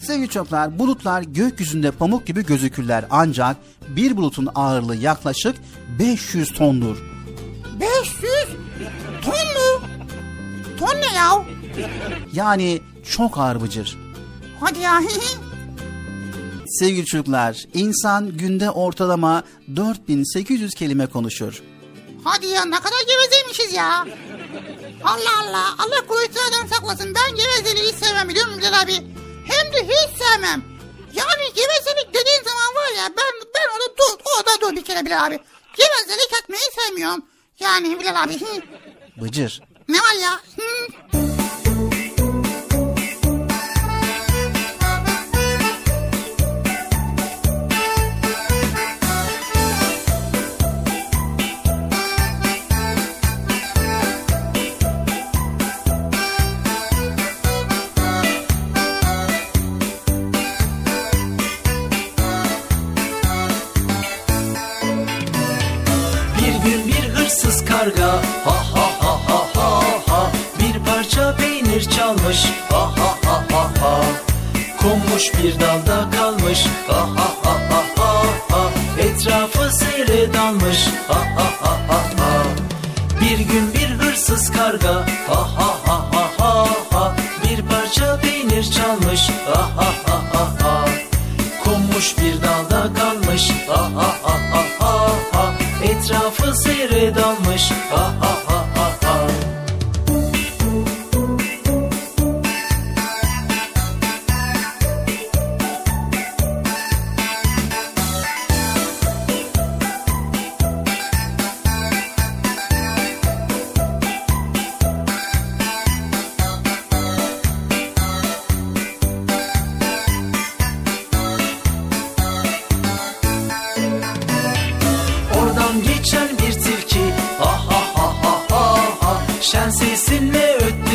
[0.00, 3.56] Sevgili çocuklar bulutlar gökyüzünde pamuk gibi gözükürler ancak
[3.88, 5.56] bir bulutun ağırlığı yaklaşık
[5.98, 6.96] 500 tondur.
[7.80, 8.24] 500
[9.22, 9.86] ton mu?
[10.78, 11.44] Ton ne ya?
[12.32, 13.98] Yani çok ağır bıcır.
[14.60, 15.00] Hadi ya.
[16.68, 19.42] Sevgili çocuklar, insan günde ortalama
[19.76, 21.62] 4800 kelime konuşur.
[22.24, 24.06] Hadi ya ne kadar gevezeymişiz ya.
[25.04, 25.74] Allah Allah.
[25.78, 27.14] Allah kuvvetlerden saklasın.
[27.14, 28.94] Ben gevezeliği hiç sevmem biliyor musun Bilal abi?
[29.46, 30.62] Hem de hiç sevmem.
[31.14, 35.26] Yani gevezelik dediğin zaman var ya ben ben orada dur, orada dur bir kere Bilal
[35.26, 35.38] abi.
[35.76, 37.24] Gevezelik etmeyi sevmiyorum.
[37.60, 38.40] Yani Bilal abi.
[39.16, 39.60] Bıcır.
[39.88, 40.40] Ne var ya?
[40.56, 41.29] Hı.
[67.80, 68.12] Karga
[68.44, 69.68] ha ha ha ha ha
[70.08, 74.00] ha Bir parça peynir çalmış ha ha ha ha ha
[74.82, 81.46] Konmuş bir dalda kalmış ha ha ha ha ha ha Etrafı seyre dalmış ha ha
[81.60, 82.42] ha ha ha
[83.20, 84.94] Bir gün bir hırsız karga
[85.28, 90.84] ha ha ha ha ha ha Bir parça peynir çalmış ha ha ha ha ha
[91.64, 95.54] Konmuş bir dalda kalmış ha ha ha ha ha ha
[95.84, 96.54] Etrafı
[97.00, 98.39] dalmış ha ha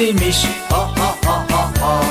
[0.06, 2.02] demiş ha ha ha ha ha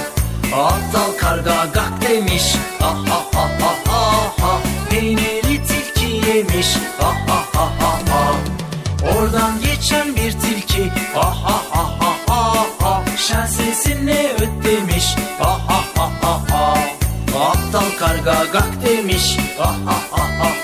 [0.52, 4.02] Aptal karga gak demiş ha ha ha ha ha
[4.40, 6.66] ha Peyniri tilki yemiş
[6.98, 8.34] ha ha ha ha ha
[9.10, 15.60] Oradan geçen bir tilki ha ha ha ha ha ha Şen sesinle öt demiş ha
[15.68, 16.74] ha ha ha ha
[17.48, 20.63] Aptal karga gak demiş ha ha ha ha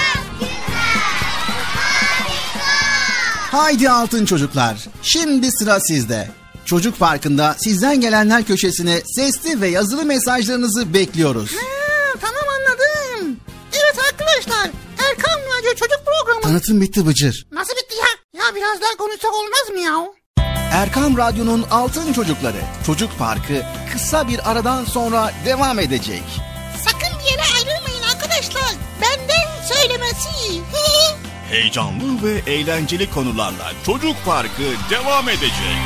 [3.51, 6.27] Haydi altın çocuklar, şimdi sıra sizde.
[6.65, 11.51] Çocuk Parkı'nda sizden gelenler köşesine sesli ve yazılı mesajlarınızı bekliyoruz.
[11.55, 13.37] Ha, tamam anladım.
[13.73, 14.69] Evet arkadaşlar
[15.09, 16.41] Erkan Radyo Çocuk Programı.
[16.41, 17.47] Tanıtım bitti Bıcır.
[17.51, 18.41] Nasıl bitti ya?
[18.43, 20.05] Ya biraz daha konuşsak olmaz mı ya?
[20.71, 26.23] Erkam Radyo'nun Altın Çocukları Çocuk Parkı kısa bir aradan sonra devam edecek.
[26.85, 28.75] Sakın bir yere ayrılmayın arkadaşlar.
[29.01, 30.61] Benden söylemesi.
[31.51, 35.77] Heyecanlı ve eğlenceli konularla Çocuk Parkı devam edecek.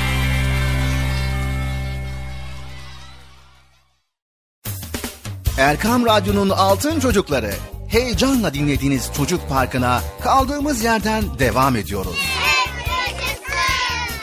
[5.57, 7.51] Erkam Radyo'nun Altın Çocukları
[7.89, 12.15] heyecanla dinlediğiniz Çocuk Parkı'na kaldığımız yerden devam ediyoruz.
[12.15, 13.45] Yaşasın.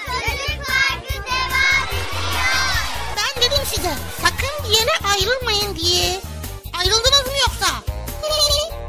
[0.06, 2.76] Çocuk Parkı devam ediyor.
[3.16, 6.20] Ben dedim size sakın bir yere ayrılmayın diye.
[6.78, 7.91] Ayrıldınız mı yoksa?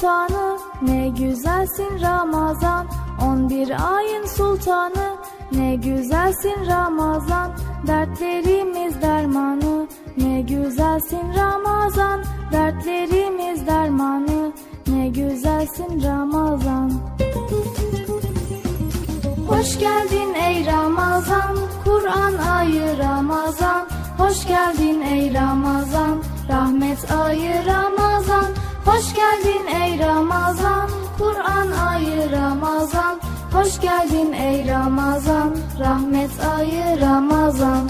[0.00, 2.86] Sultanı ne güzelsin Ramazan
[3.22, 5.16] On bir ayın sultanı
[5.52, 7.52] ne güzelsin Ramazan
[7.86, 9.86] Dertlerimiz dermanı
[10.16, 14.52] ne güzelsin Ramazan Dertlerimiz dermanı
[14.86, 16.92] ne güzelsin Ramazan
[19.48, 23.88] Hoş geldin ey Ramazan, Kur'an ayı Ramazan.
[24.18, 28.46] Hoş geldin ey Ramazan, rahmet ayı Ramazan.
[28.90, 33.20] Hoş geldin ey Ramazan, Kur'an ayı Ramazan.
[33.52, 37.88] Hoş geldin ey Ramazan, rahmet ayı Ramazan.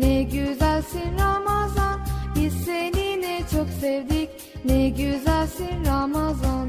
[0.00, 2.00] Ne güzelsin Ramazan
[2.36, 4.30] Biz seni ne çok sevdik
[4.64, 6.68] ne güzelsin Ramazan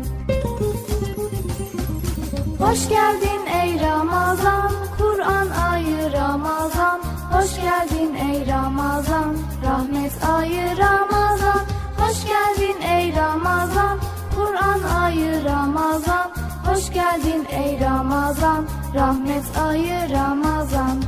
[2.62, 7.02] Hoş geldin ey Ramazan, Kur'an ayı Ramazan.
[7.32, 11.62] Hoş geldin ey Ramazan, rahmet ayı Ramazan.
[11.98, 14.00] Hoş geldin ey Ramazan,
[14.36, 16.32] Kur'an ayı Ramazan.
[16.66, 18.66] Hoş geldin ey Ramazan,
[18.96, 21.02] rahmet ayı Ramazan.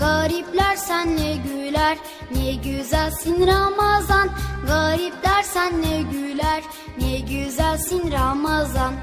[0.00, 1.98] Garipler senle güler
[2.34, 4.28] Ne güzelsin Ramazan.
[4.66, 6.62] Garipler senle güler
[7.00, 8.94] Ne güzelsin Ramazan.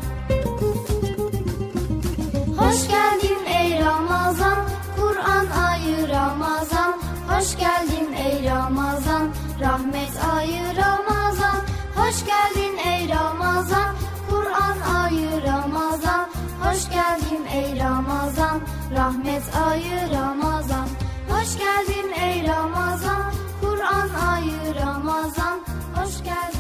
[2.58, 4.58] Hoş geldin ey Ramazan
[4.96, 7.02] Kur'an ayı Ramazan.
[7.30, 9.30] Hoş geldin ey Ramazan
[9.62, 11.62] Rahmet ayı Ramazan.
[11.96, 13.96] Hoş geldin ey Ramazan
[14.30, 16.30] Kur'an ayı Ramazan.
[16.64, 18.62] Hoş geldin ey Ramazan
[18.96, 20.88] Rahmet ayı Ramazan.
[21.30, 23.34] Hoş geldin ey Ramazan.
[23.62, 25.60] Kur'an ayı Ramazan.
[25.96, 26.57] Hoş geldin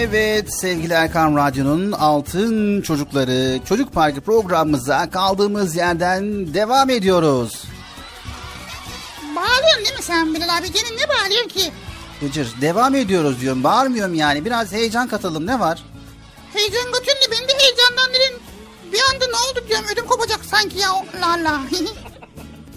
[0.00, 7.64] Evet sevgili Erkan Radyo'nun Altın Çocukları Çocuk Parkı programımıza kaldığımız yerden devam ediyoruz.
[9.36, 10.72] Bağırıyorsun değil mi sen Bilal abi?
[10.72, 11.72] Gene ne bağırıyorsun ki?
[12.20, 15.84] Gıcır devam ediyoruz diyorum bağırmıyorum yani biraz heyecan katalım ne var?
[16.52, 18.40] Heyecan götürdü beni de heyecandan dedim.
[18.92, 20.90] Bir anda ne oldu diyorum ödüm kopacak sanki ya.
[21.20, 21.60] La la.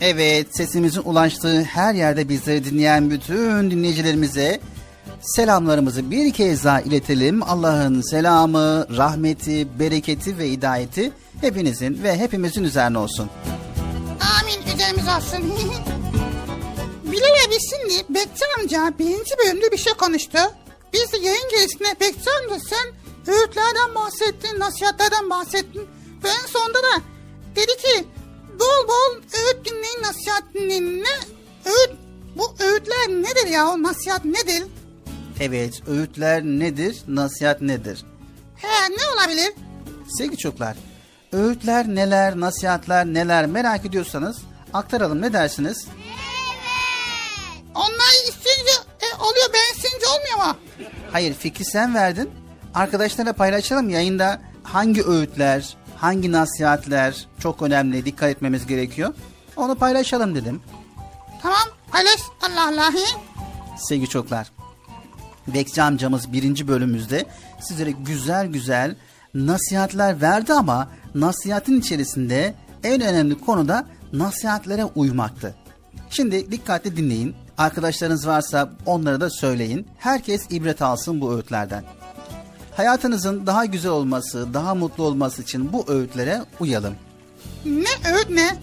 [0.03, 4.61] Evet sesimizin ulaştığı her yerde bizleri dinleyen bütün dinleyicilerimize
[5.21, 7.43] selamlarımızı bir kez daha iletelim.
[7.43, 13.29] Allah'ın selamı, rahmeti, bereketi ve hidayeti hepinizin ve hepimizin üzerine olsun.
[14.39, 15.53] Amin üzerimiz olsun.
[17.03, 20.37] Bilal abi şimdi Bekçi amca birinci bölümde bir şey konuştu.
[20.93, 23.01] Biz de yayın gerisinde Bekçi amca sen
[23.33, 25.87] öğütlerden bahsettin, nasihatlerden bahsettin.
[26.23, 27.01] Ve en sonunda da
[27.55, 28.05] dedi ki
[28.59, 31.03] bol bol öğüt dinleyin, nasihat dinleyin.
[31.03, 31.15] Ne?
[31.65, 31.97] Öğüt,
[32.35, 33.67] bu öğütler nedir ya?
[33.67, 34.63] O nasihat nedir?
[35.43, 38.05] Evet öğütler nedir, nasihat nedir?
[38.55, 39.53] He ne olabilir?
[40.17, 40.77] Sevgili çocuklar,
[41.31, 44.37] öğütler neler, nasihatler neler merak ediyorsanız
[44.73, 45.87] aktaralım ne dersiniz?
[47.75, 48.71] Onlar istince
[49.01, 50.57] e, oluyor ben istince olmuyor mu?
[51.11, 52.29] Hayır fikri sen verdin.
[52.73, 59.13] Arkadaşlarla paylaşalım yayında hangi öğütler, hangi nasihatler çok önemli dikkat etmemiz gerekiyor.
[59.55, 60.61] Onu paylaşalım dedim.
[61.41, 62.93] Tamam paylaş Allah Allah.
[63.77, 64.51] Sevgili çocuklar.
[65.47, 67.25] Bekçi amcamız birinci bölümümüzde
[67.59, 68.95] sizlere güzel güzel
[69.33, 75.55] nasihatler verdi ama nasihatin içerisinde en önemli konu da nasihatlere uymaktı.
[76.09, 77.35] Şimdi dikkatli dinleyin.
[77.57, 79.87] Arkadaşlarınız varsa onlara da söyleyin.
[79.97, 81.83] Herkes ibret alsın bu öğütlerden.
[82.77, 86.95] Hayatınızın daha güzel olması, daha mutlu olması için bu öğütlere uyalım.
[87.65, 88.57] Ne öğüt ne?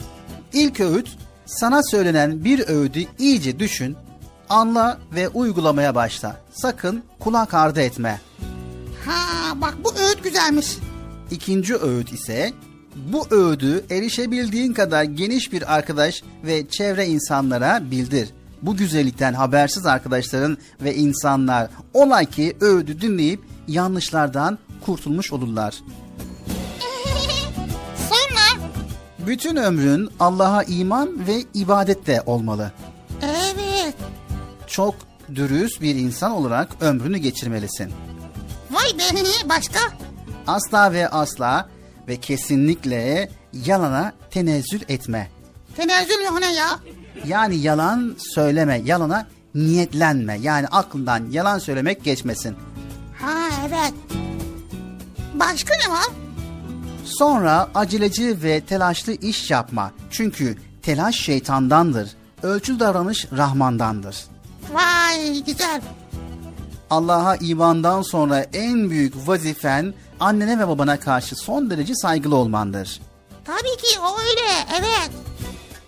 [0.52, 1.16] İlk öğüt,
[1.46, 3.96] sana söylenen bir öğüdü iyice düşün,
[4.50, 6.36] anla ve uygulamaya başla.
[6.52, 8.20] Sakın kulak ardı etme.
[9.06, 10.66] Ha bak bu öğüt güzelmiş.
[11.30, 12.52] İkinci öğüt ise
[12.96, 18.28] bu öğüdü erişebildiğin kadar geniş bir arkadaş ve çevre insanlara bildir.
[18.62, 25.74] Bu güzellikten habersiz arkadaşların ve insanlar ola ki öğüdü dinleyip yanlışlardan kurtulmuş olurlar.
[28.08, 28.68] Sonra
[29.26, 32.72] Bütün ömrün Allah'a iman ve ibadette olmalı.
[33.22, 33.94] evet.
[34.68, 34.94] Çok
[35.34, 37.92] dürüst bir insan olarak ömrünü geçirmelisin.
[38.70, 39.80] Vay be başka?
[40.46, 41.68] Asla ve asla
[42.08, 45.30] ve kesinlikle yalana tenezzül etme.
[45.76, 46.78] Tenezzül yok ne ya?
[47.26, 50.38] Yani yalan söyleme, yalana niyetlenme.
[50.38, 52.56] Yani aklından yalan söylemek geçmesin.
[53.20, 53.34] Ha
[53.68, 53.94] evet.
[55.34, 56.06] Başka ne var?
[57.04, 59.92] Sonra aceleci ve telaşlı iş yapma.
[60.10, 62.10] Çünkü telaş şeytandandır.
[62.42, 64.16] Ölçülü davranış Rahmandandır.
[64.72, 65.80] Vay güzel.
[66.90, 73.00] Allah'a imandan sonra en büyük vazifen annene ve babana karşı son derece saygılı olmandır.
[73.44, 75.10] Tabii ki o öyle evet.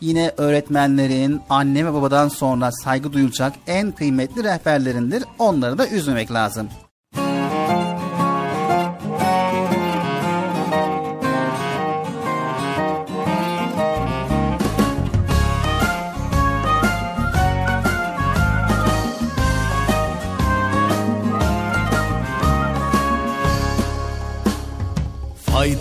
[0.00, 5.24] Yine öğretmenlerin anne ve babadan sonra saygı duyulacak en kıymetli rehberlerindir.
[5.38, 6.68] Onları da üzmemek lazım.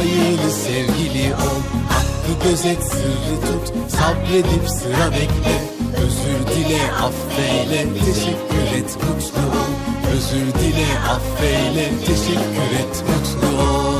[0.00, 1.60] hayırlı sevgili ol.
[1.88, 5.56] Hakkı gözet, sırrı tut, sabredip sıra bekle.
[5.96, 9.72] Özür dile, affeyle, teşekkür et, mutlu ol.
[10.16, 13.99] Özür dile, affeyle, teşekkür et, mutlu ol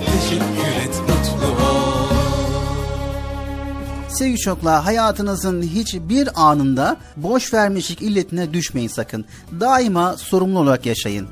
[4.21, 9.25] Sevgili çocuklar hayatınızın hiçbir anında boş vermişlik illetine düşmeyin sakın.
[9.59, 11.27] Daima sorumlu olarak yaşayın.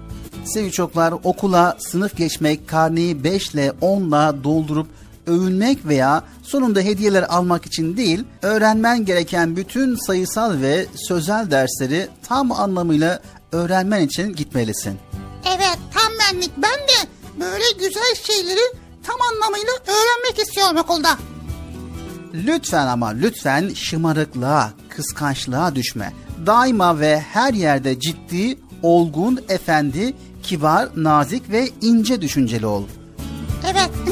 [0.45, 4.87] Sevgili çocuklar okula sınıf geçmek, karneyi 5 ile 10 ile doldurup
[5.27, 12.51] övünmek veya sonunda hediyeler almak için değil, öğrenmen gereken bütün sayısal ve sözel dersleri tam
[12.51, 13.19] anlamıyla
[13.51, 14.99] öğrenmen için gitmelisin.
[15.45, 16.51] Evet tam benlik.
[16.57, 17.09] Ben de
[17.39, 18.73] böyle güzel şeyleri
[19.03, 21.17] tam anlamıyla öğrenmek istiyorum okulda.
[22.33, 26.13] Lütfen ama lütfen şımarıklığa, kıskançlığa düşme.
[26.45, 30.13] Daima ve her yerde ciddi, olgun, efendi,
[30.43, 32.83] kibar, nazik ve ince düşünceli ol.
[33.65, 33.89] Evet.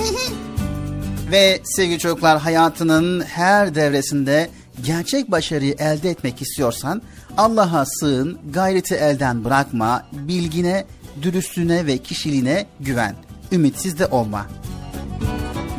[1.32, 4.50] Ve sevgili çocuklar hayatının her devresinde
[4.86, 7.02] gerçek başarıyı elde etmek istiyorsan
[7.38, 10.86] Allah'a sığın, gayreti elden bırakma, bilgine,
[11.22, 13.16] dürüstlüğüne ve kişiliğine güven.
[13.52, 14.46] Ümitsiz de olma.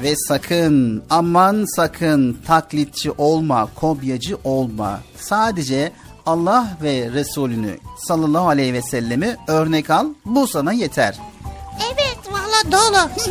[0.02, 5.00] Ve sakın, aman sakın taklitçi olma, kopyacı olma.
[5.16, 5.92] Sadece
[6.26, 11.18] Allah ve Resulünü sallallahu aleyhi ve sellemi örnek al, bu sana yeter.
[11.94, 13.10] evet valla dolu.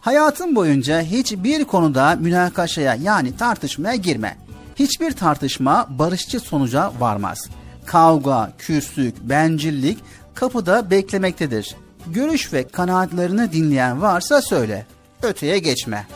[0.00, 4.36] Hayatın boyunca hiçbir konuda münakaşaya yani tartışmaya girme.
[4.76, 7.38] Hiçbir tartışma barışçı sonuca varmaz.
[7.86, 9.98] Kavga, küslük, bencillik
[10.34, 11.76] kapıda beklemektedir.
[12.06, 14.86] Görüş ve kanaatlerini dinleyen varsa söyle.
[15.24, 16.06] Öteye geçme.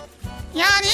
[0.55, 0.87] yani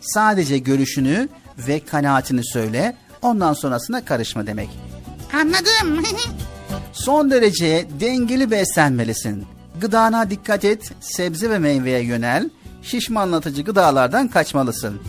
[0.00, 1.28] Sadece görüşünü
[1.58, 2.96] ve kanaatini söyle.
[3.22, 4.68] Ondan sonrasına karışma demek.
[5.34, 6.04] anladım.
[6.92, 9.46] Son derece dengeli beslenmelisin.
[9.80, 12.50] Gıdana dikkat et, sebze ve meyveye yönel,
[12.82, 15.00] şişmanlatıcı gıdalardan kaçmalısın.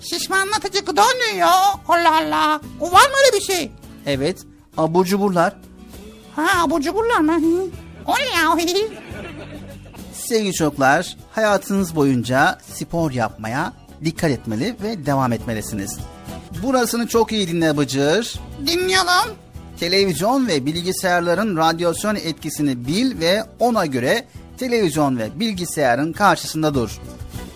[0.00, 1.50] Şişmanlatıcı gıda ne ya?
[1.88, 2.60] Allah Allah.
[2.80, 3.72] O var mı öyle bir şey?
[4.06, 4.38] Evet,
[4.76, 5.56] abur cuburlar.
[6.36, 7.40] Ha abur cuburlar mı?
[8.06, 8.56] O ne ya?
[10.28, 13.72] Sevgili çocuklar, hayatınız boyunca spor yapmaya
[14.04, 15.98] dikkat etmeli ve devam etmelisiniz.
[16.62, 18.40] Burasını çok iyi dinle Bıcır.
[18.66, 19.36] Dinleyelim.
[19.80, 24.24] Televizyon ve bilgisayarların radyasyon etkisini bil ve ona göre
[24.58, 27.00] televizyon ve bilgisayarın karşısında dur.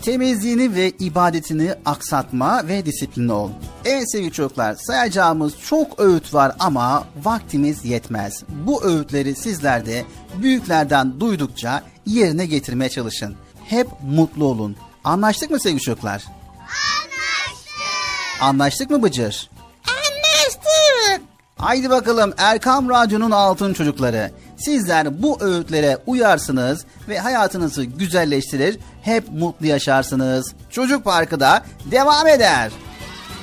[0.03, 3.51] Temizliğini ve ibadetini aksatma ve disiplinli ol.
[3.85, 8.43] Evet sevgili çocuklar sayacağımız çok öğüt var ama vaktimiz yetmez.
[8.49, 10.05] Bu öğütleri sizler de
[10.43, 13.37] büyüklerden duydukça yerine getirmeye çalışın.
[13.65, 14.77] Hep mutlu olun.
[15.05, 16.25] Anlaştık mı sevgili çocuklar?
[16.61, 18.41] Anlaştık.
[18.41, 19.51] Anlaştık mı Bıcır?
[19.89, 21.27] Anlaştık.
[21.59, 24.33] Haydi bakalım Erkam Radyo'nun altın çocukları.
[24.59, 30.55] Sizler bu öğütlere uyarsınız ve hayatınızı güzelleştirir, hep mutlu yaşarsınız.
[30.71, 32.73] Çocuk Parkı da devam eder.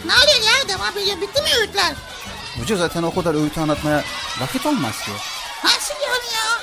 [0.06, 1.94] Nerede ya devam ediyor bitti mi öğütler?
[2.62, 4.04] Bıcır zaten o kadar öğütü anlatmaya
[4.42, 5.12] vakit olmaz ki.
[5.64, 6.63] Nasıl yani ya?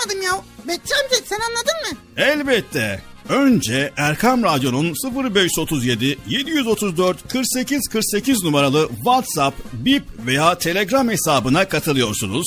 [0.00, 0.42] anlamadım ya.
[0.68, 1.98] Bekçi amca sen anladın mı?
[2.16, 3.02] Elbette.
[3.28, 4.94] Önce Erkam Radyo'nun
[5.24, 12.46] 0537 734 48 48 numaralı WhatsApp, Bip veya Telegram hesabına katılıyorsunuz.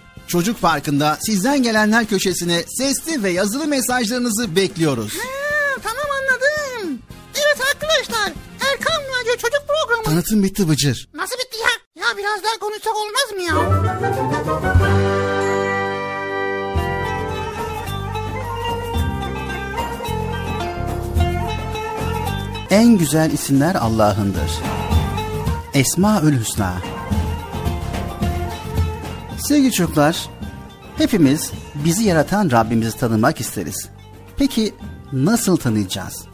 [0.31, 5.13] Çocuk Parkı'nda sizden gelenler köşesine sesli ve yazılı mesajlarınızı bekliyoruz.
[5.13, 5.27] Ha,
[5.83, 6.99] tamam anladım.
[7.35, 8.33] Evet arkadaşlar
[8.71, 11.09] Erkan Radyo Çocuk Programı'nda Tanıtım bitti Bıcır.
[11.13, 12.03] Nasıl bitti ya?
[12.03, 13.55] Ya biraz daha konuşsak olmaz mı ya?
[22.69, 24.51] En güzel isimler Allah'ındır.
[25.73, 26.73] Esmaül Hüsna.
[29.41, 30.29] Sevgili çocuklar,
[30.97, 31.51] hepimiz
[31.85, 33.89] bizi yaratan Rabbimizi tanımak isteriz.
[34.37, 34.73] Peki
[35.13, 36.25] nasıl tanıyacağız?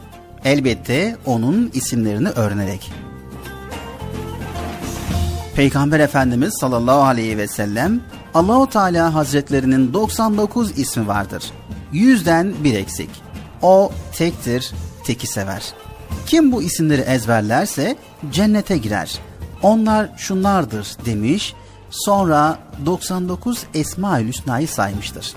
[0.44, 2.92] Elbette onun isimlerini öğrenerek.
[5.56, 8.00] Peygamber Efendimiz sallallahu aleyhi ve sellem
[8.34, 11.44] Allahu Teala Hazretlerinin 99 ismi vardır.
[11.92, 13.10] Yüzden bir eksik.
[13.62, 14.72] O tektir,
[15.04, 15.62] teki sever.
[16.26, 17.96] Kim bu isimleri ezberlerse
[18.32, 19.18] cennete girer.
[19.62, 21.54] Onlar şunlardır demiş.
[21.90, 25.34] Sonra 99 Esma-ül Hüsna'yı saymıştır.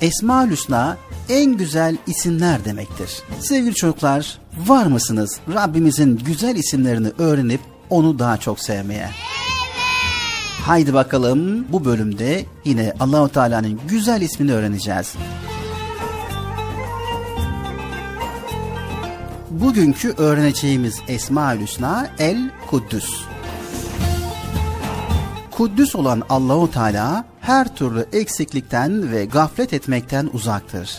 [0.00, 0.96] Esma-ül Hüsna
[1.28, 3.10] en güzel isimler demektir.
[3.40, 9.10] Sevgili çocuklar, var mısınız Rabbimizin güzel isimlerini öğrenip onu daha çok sevmeye?
[10.66, 15.14] Haydi bakalım bu bölümde yine Allahu Teala'nın güzel ismini öğreneceğiz.
[19.50, 23.33] Bugünkü öğreneceğimiz Esma-ül Hüsna El Kuddüs.
[25.56, 30.98] Kuddüs olan Allahu Teala her türlü eksiklikten ve gaflet etmekten uzaktır.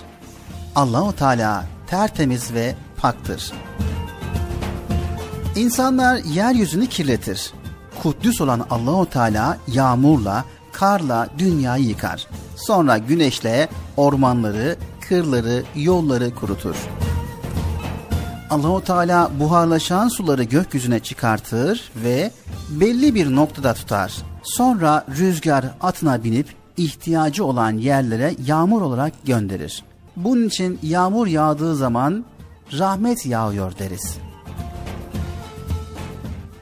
[0.76, 3.52] Allahu Teala tertemiz ve paktır.
[5.56, 7.54] İnsanlar yeryüzünü kirletir.
[8.04, 12.28] Kuddüs olan Allahu Teala yağmurla, karla dünyayı yıkar.
[12.56, 16.76] Sonra güneşle ormanları, kırları, yolları kurutur.
[18.50, 22.32] Allahu Teala buharlaşan suları gökyüzüne çıkartır ve
[22.70, 24.14] belli bir noktada tutar.
[24.44, 29.84] Sonra rüzgar atına binip ihtiyacı olan yerlere yağmur olarak gönderir.
[30.16, 32.26] Bunun için yağmur yağdığı zaman
[32.80, 34.18] rahmet yağıyor deriz.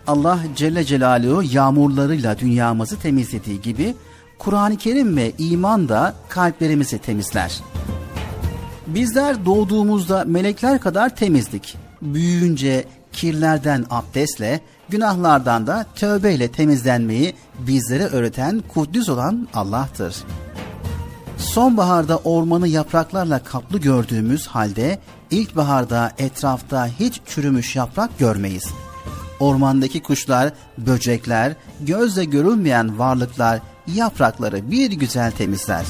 [0.07, 3.95] Allah Celle Celaluhu yağmurlarıyla dünyamızı temizlediği gibi
[4.39, 7.61] Kur'an-ı Kerim ve iman da kalplerimizi temizler.
[8.95, 11.77] Bizler doğduğumuzda melekler kadar temizdik.
[12.01, 20.15] Büyüyünce kirlerden abdestle, günahlardan da tövbeyle temizlenmeyi bizlere öğreten kuddüs olan Allah'tır.
[21.37, 24.99] Sonbaharda ormanı yapraklarla kaplı gördüğümüz halde
[25.31, 28.65] ilkbaharda etrafta hiç çürümüş yaprak görmeyiz.
[29.39, 35.85] Ormandaki kuşlar, böcekler, gözle görünmeyen varlıklar yaprakları bir güzel temizler.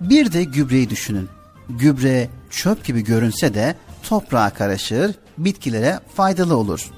[0.00, 1.33] Bir de gübreyi düşünün.
[1.68, 6.90] Gübre çöp gibi görünse de toprağa karışır, bitkilere faydalı olur.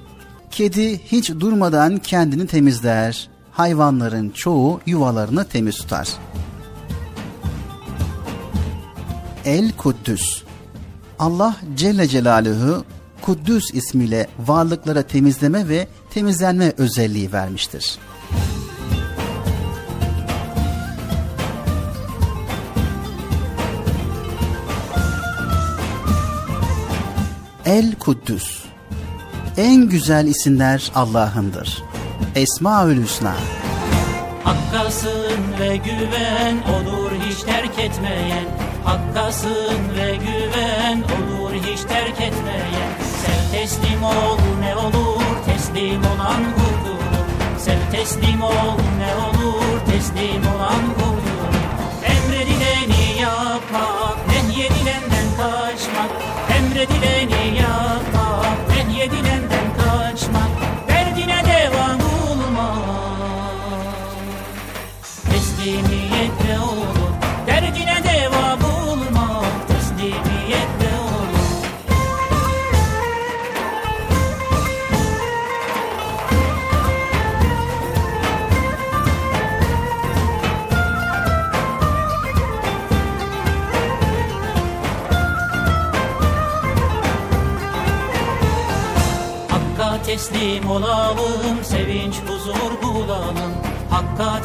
[0.50, 3.28] Kedi hiç durmadan kendini temizler.
[3.52, 6.08] Hayvanların çoğu yuvalarını temiz tutar.
[9.44, 10.42] El Kuddüs
[11.18, 12.84] Allah Celle Celaluhu
[13.22, 17.98] Kuddüs ismiyle varlıklara temizleme ve temizlenme özelliği vermiştir.
[27.66, 28.64] El Kuddüs.
[29.56, 31.82] En güzel isimler Allah'ındır.
[32.34, 33.34] Esmaül Hüsna.
[34.44, 38.44] Hakkasın ve güven olur hiç terk etmeyen.
[38.84, 42.92] Hakkasın ve güven olur hiç terk etmeyen.
[43.22, 47.58] Sev teslim ol ne olur teslim olan kurtulur.
[47.58, 51.35] Sev teslim ol ne olur teslim olan kurtulur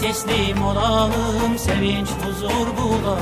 [0.02, 3.19] teslim olalım, sevinç huzur bulalım.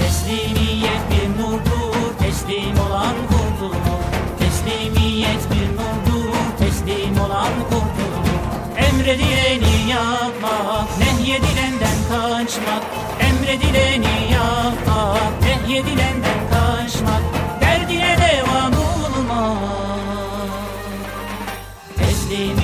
[0.00, 4.02] Teslimiyet bir nurdur, teslim olan kurtulur.
[4.38, 8.28] Teslimiyet bir nurdur, teslim olan kurtulur.
[8.76, 12.82] Emredileni yapmak, nehyedilenden kaçmak.
[13.20, 17.22] Emredileni yapmak, nehyedilenden kaçmak.
[17.60, 19.58] Derdine devam olmak.
[21.96, 22.63] Teslimiyetle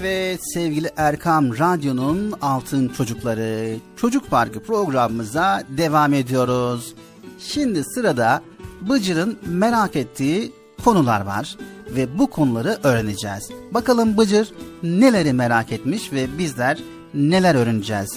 [0.00, 6.94] Evet sevgili Erkam Radyo'nun Altın Çocukları Çocuk Parkı programımıza devam ediyoruz.
[7.38, 8.42] Şimdi sırada
[8.80, 10.52] Bıcır'ın merak ettiği
[10.84, 11.56] konular var
[11.90, 13.50] ve bu konuları öğreneceğiz.
[13.70, 14.52] Bakalım Bıcır
[14.82, 16.78] neleri merak etmiş ve bizler
[17.14, 18.16] neler öğreneceğiz.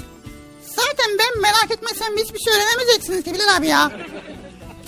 [0.66, 3.92] Zaten ben merak etmesem hiçbir şey öğrenemeyeceksiniz ki Bilal abi ya.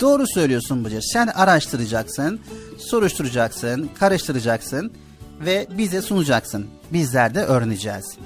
[0.00, 1.02] Doğru söylüyorsun Bıcır.
[1.12, 2.40] Sen araştıracaksın,
[2.78, 4.92] soruşturacaksın, karıştıracaksın
[5.40, 6.66] ve bize sunacaksın.
[6.94, 8.18] Bizler de öğreneceğiz.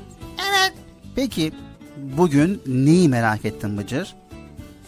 [0.50, 0.72] Evet
[1.16, 1.52] Peki
[1.96, 4.16] bugün neyi merak ettin Bıcır?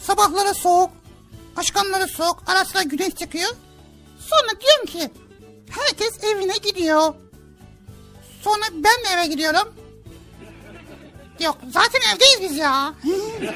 [0.01, 0.91] sabahları soğuk,
[1.57, 3.51] akşamları soğuk, ara sıra güneş çıkıyor.
[4.19, 5.11] Sonra diyorum ki
[5.71, 7.15] herkes evine gidiyor.
[8.43, 9.75] Sonra ben de eve gidiyorum.
[11.41, 12.95] Yok zaten evdeyiz biz ya.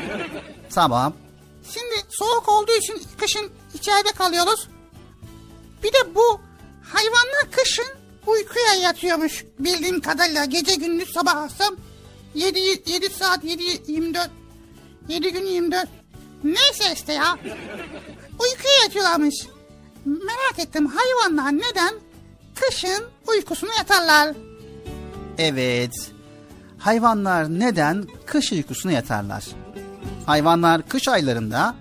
[0.74, 1.14] Tamam.
[1.70, 4.68] Şimdi soğuk olduğu için kışın içeride kalıyoruz.
[5.82, 6.40] Bir de bu
[6.92, 10.44] hayvanlar kışın uykuya yatıyormuş bildiğim kadarıyla.
[10.44, 11.76] Gece gündüz sabah akşam
[12.34, 14.30] 7, 7 saat 7 24
[15.08, 15.88] 7 gün 24
[16.44, 17.38] neyse işte ya.
[18.38, 19.34] Uykuya yatıyorlarmış.
[20.04, 21.94] Merak ettim hayvanlar neden
[22.54, 24.34] kışın uykusunu yatarlar?
[25.38, 25.92] Evet.
[26.78, 29.44] Hayvanlar neden kış uykusuna yatarlar?
[30.26, 31.74] Hayvanlar kış aylarında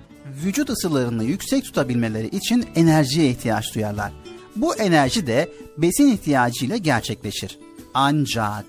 [0.43, 4.11] vücut ısılarını yüksek tutabilmeleri için enerjiye ihtiyaç duyarlar.
[4.55, 7.59] Bu enerji de besin ihtiyacıyla gerçekleşir.
[7.93, 8.65] Ancak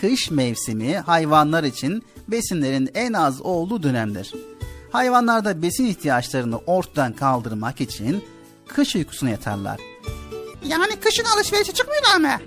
[0.00, 4.34] kış mevsimi hayvanlar için besinlerin en az olduğu dönemdir.
[4.92, 8.24] Hayvanlar da besin ihtiyaçlarını ortadan kaldırmak için
[8.68, 9.80] kış uykusuna yatarlar.
[10.66, 12.40] Yani kışın alışverişe çıkmıyorlar mı?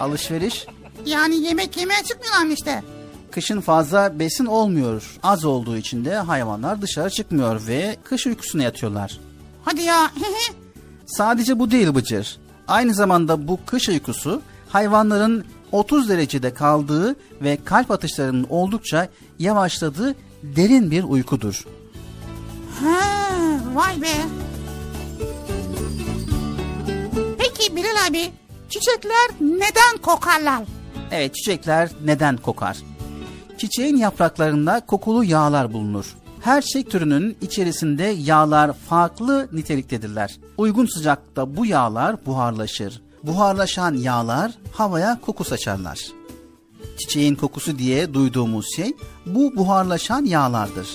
[0.00, 0.66] Alışveriş
[1.06, 2.82] Yani yemek yemeye çıkmıyorlar mı işte?
[3.30, 5.18] Kışın fazla besin olmuyor.
[5.22, 9.20] Az olduğu için de hayvanlar dışarı çıkmıyor ve kış uykusuna yatıyorlar.
[9.64, 10.10] Hadi ya.
[11.06, 12.38] Sadece bu değil Bıcır.
[12.68, 19.08] Aynı zamanda bu kış uykusu hayvanların 30 derecede kaldığı ve kalp atışlarının oldukça
[19.38, 21.64] yavaşladığı derin bir uykudur.
[22.80, 22.98] Ha,
[23.74, 24.14] vay be.
[27.38, 28.30] Peki Bilal abi,
[28.68, 30.62] çiçekler neden kokarlar?
[31.10, 32.76] Evet çiçekler neden kokar?
[33.58, 36.14] Çiçeğin yapraklarında kokulu yağlar bulunur.
[36.44, 40.38] Her çiçek türünün içerisinde yağlar farklı niteliktedirler.
[40.58, 43.02] Uygun sıcakta bu yağlar buharlaşır.
[43.22, 46.00] Buharlaşan yağlar havaya koku saçarlar.
[46.98, 48.96] Çiçeğin kokusu diye duyduğumuz şey
[49.26, 50.88] bu buharlaşan yağlardır.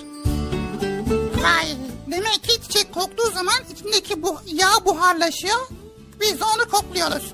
[1.43, 1.65] Vay,
[2.11, 5.67] demek ki çiçek koktuğu zaman içindeki bu yağ buharlaşıyor.
[6.21, 7.33] Biz de onu kokluyoruz.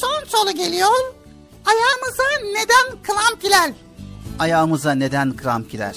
[0.00, 1.14] Son soru geliyor.
[1.66, 3.72] Ayağımıza neden kramp girer?
[4.38, 5.96] Ayağımıza neden kramp girer?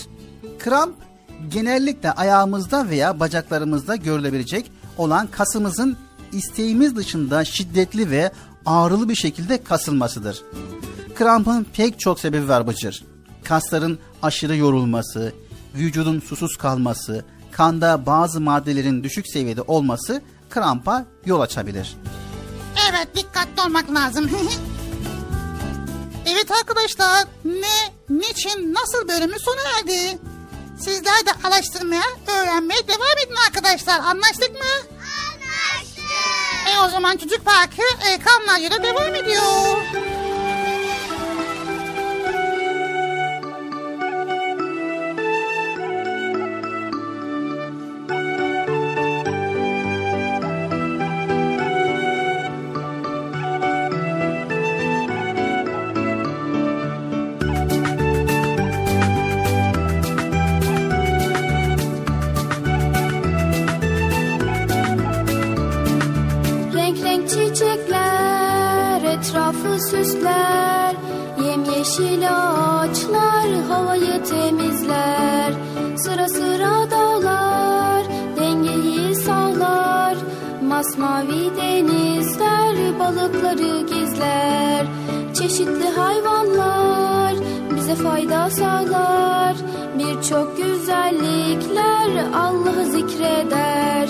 [0.64, 0.96] Kramp
[1.50, 5.98] genellikle ayağımızda veya bacaklarımızda görülebilecek olan kasımızın
[6.32, 8.32] isteğimiz dışında şiddetli ve
[8.66, 10.44] ağrılı bir şekilde kasılmasıdır.
[11.16, 13.06] Krampın pek çok sebebi var Bıcır.
[13.44, 15.34] Kasların aşırı yorulması,
[15.76, 21.98] vücudun susuz kalması, kanda bazı maddelerin düşük seviyede olması krampa yol açabilir.
[22.90, 24.30] Evet dikkatli olmak lazım.
[26.26, 30.20] evet arkadaşlar ne, niçin, nasıl bölümü sona erdi.
[30.80, 34.00] Sizler de araştırmaya, öğrenmeye devam edin arkadaşlar.
[34.00, 34.66] Anlaştık mı?
[35.34, 36.04] Anlaştık.
[36.76, 39.42] E o zaman Çocuk Parkı e, Kamlar devam ediyor.
[83.04, 84.86] Balıkları gizler.
[85.34, 87.34] Çeşitli hayvanlar
[87.76, 89.56] bize fayda sağlar.
[90.00, 94.10] Birçok güzellikler Allah'ı zikreder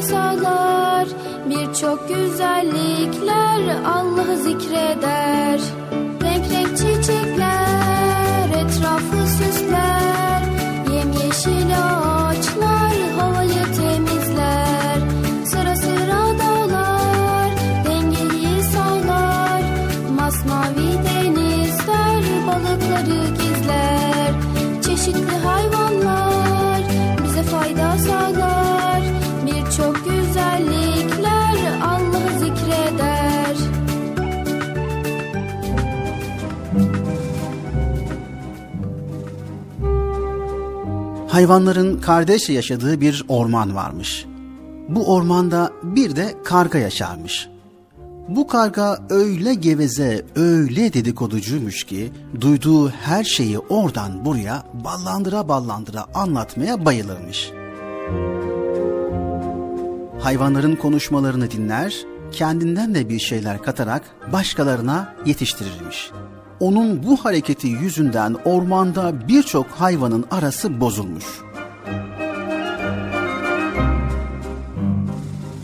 [0.00, 1.08] fayda sağlar
[1.50, 5.60] Birçok güzellikler Allah'ı zikreder
[41.30, 44.26] Hayvanların kardeşçe yaşadığı bir orman varmış.
[44.88, 47.48] Bu ormanda bir de karga yaşarmış.
[48.28, 56.84] Bu karga öyle geveze, öyle dedikoducuymuş ki duyduğu her şeyi oradan buraya ballandıra ballandıra anlatmaya
[56.84, 57.50] bayılırmış.
[60.20, 61.94] Hayvanların konuşmalarını dinler,
[62.32, 64.02] kendinden de bir şeyler katarak
[64.32, 66.10] başkalarına yetiştirirmiş.
[66.60, 71.24] Onun bu hareketi yüzünden ormanda birçok hayvanın arası bozulmuş.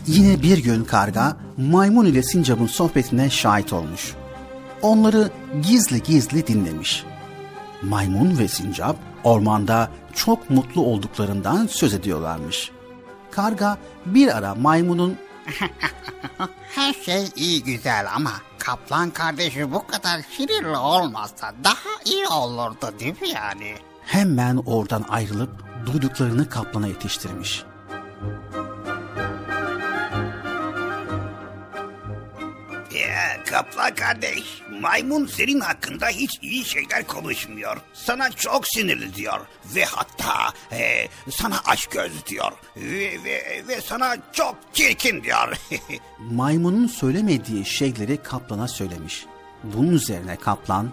[0.07, 4.15] Yine bir gün karga maymun ile sincapın sohbetine şahit olmuş.
[4.81, 5.29] Onları
[5.61, 7.03] gizli gizli dinlemiş.
[7.83, 12.71] Maymun ve sincap ormanda çok mutlu olduklarından söz ediyorlarmış.
[13.31, 15.17] Karga bir ara maymunun
[16.75, 23.21] Her şey iyi güzel ama kaplan kardeşi bu kadar şirinli olmazsa daha iyi olurdu değil
[23.21, 23.75] mi yani?
[24.05, 25.49] hemen oradan ayrılıp
[25.85, 27.63] duyduklarını kaplana yetiştirmiş.
[33.49, 37.77] Kaplan kardeş, maymun senin hakkında hiç iyi şeyler konuşmuyor.
[37.93, 39.39] Sana çok sinirli diyor
[39.75, 45.57] ve hatta e, sana aşk göz diyor ve, ve, ve sana çok çirkin diyor.
[46.19, 49.25] Maymunun söylemediği şeyleri kaplana söylemiş.
[49.63, 50.91] Bunun üzerine kaplan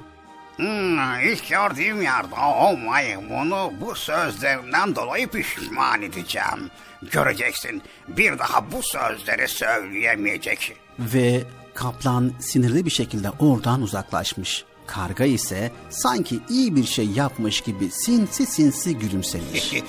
[0.57, 6.71] hmm, hiç gördüğüm yerde o maymunu bu sözlerinden dolayı pişman edeceğim.
[7.03, 10.77] Göreceksin bir daha bu sözleri söyleyemeyecek.
[10.99, 11.45] ve
[11.75, 14.65] kaplan sinirli bir şekilde oradan uzaklaşmış.
[14.87, 19.75] Karga ise sanki iyi bir şey yapmış gibi sinsi sinsi gülümsemiş.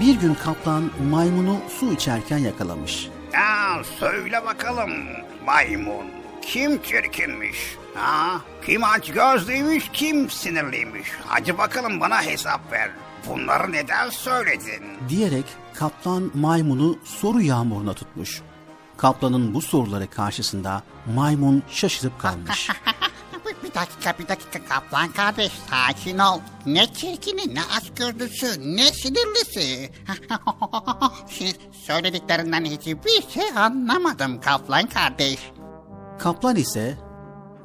[0.00, 3.08] bir gün kaplan maymunu su içerken yakalamış.
[3.32, 4.90] Ya söyle bakalım
[5.46, 6.06] maymun
[6.42, 7.76] kim çirkinmiş?
[7.94, 8.40] Ha?
[8.66, 11.08] Kim aç gözlüymüş kim sinirliymiş?
[11.26, 12.90] Hadi bakalım bana hesap ver.
[13.28, 14.82] Bunları neden söyledin?
[15.08, 15.44] diyerek
[15.74, 18.42] kaplan maymunu soru yağmuruna tutmuş.
[18.96, 20.82] Kaplanın bu soruları karşısında
[21.14, 22.68] maymun şaşırıp kalmış.
[23.64, 26.38] Bir- dakika bir dakika kaplan kardeş sakin ol.
[26.66, 28.46] Ne çirkini ne açgözlüsü
[28.76, 29.92] ne sinirlisi.
[31.28, 31.52] Şimdi
[31.86, 35.38] söylediklerinden hiçbir şey anlamadım kaplan kardeş.
[36.18, 36.98] Kaplan ise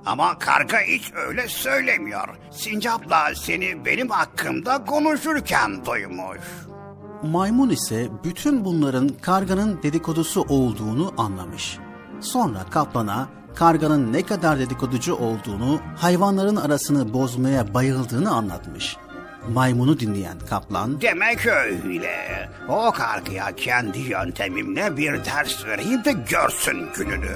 [0.07, 2.27] Ama karga hiç öyle söylemiyor.
[2.51, 6.39] Sincapla seni benim hakkımda konuşurken duymuş.
[7.23, 11.77] maymun ise bütün bunların karganın dedikodusu olduğunu anlamış.
[12.21, 18.97] Sonra kaplana karganın ne kadar dedikoducu olduğunu, hayvanların arasını bozmaya bayıldığını anlatmış.
[19.53, 22.49] Maymunu dinleyen kaplan Demek öyle.
[22.69, 27.35] O kargıya kendi yöntemimle bir ders vereyim de görsün gününü.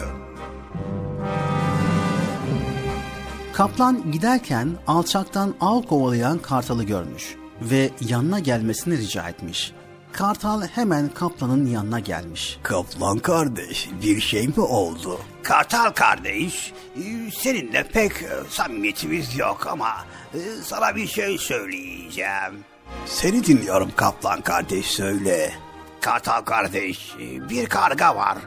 [3.53, 9.71] Kaplan giderken alçaktan av kovalayan kartalı görmüş ve yanına gelmesini rica etmiş.
[10.11, 12.59] Kartal hemen kaplanın yanına gelmiş.
[12.63, 15.19] Kaplan kardeş bir şey mi oldu?
[15.43, 19.89] Kartal kardeş e, seninle pek e, samimiyetimiz yok ama
[20.33, 22.63] e, sana bir şey söyleyeceğim.
[23.05, 25.53] Seni dinliyorum kaplan kardeş söyle.
[26.01, 27.15] Kartal kardeş
[27.49, 28.37] bir karga var.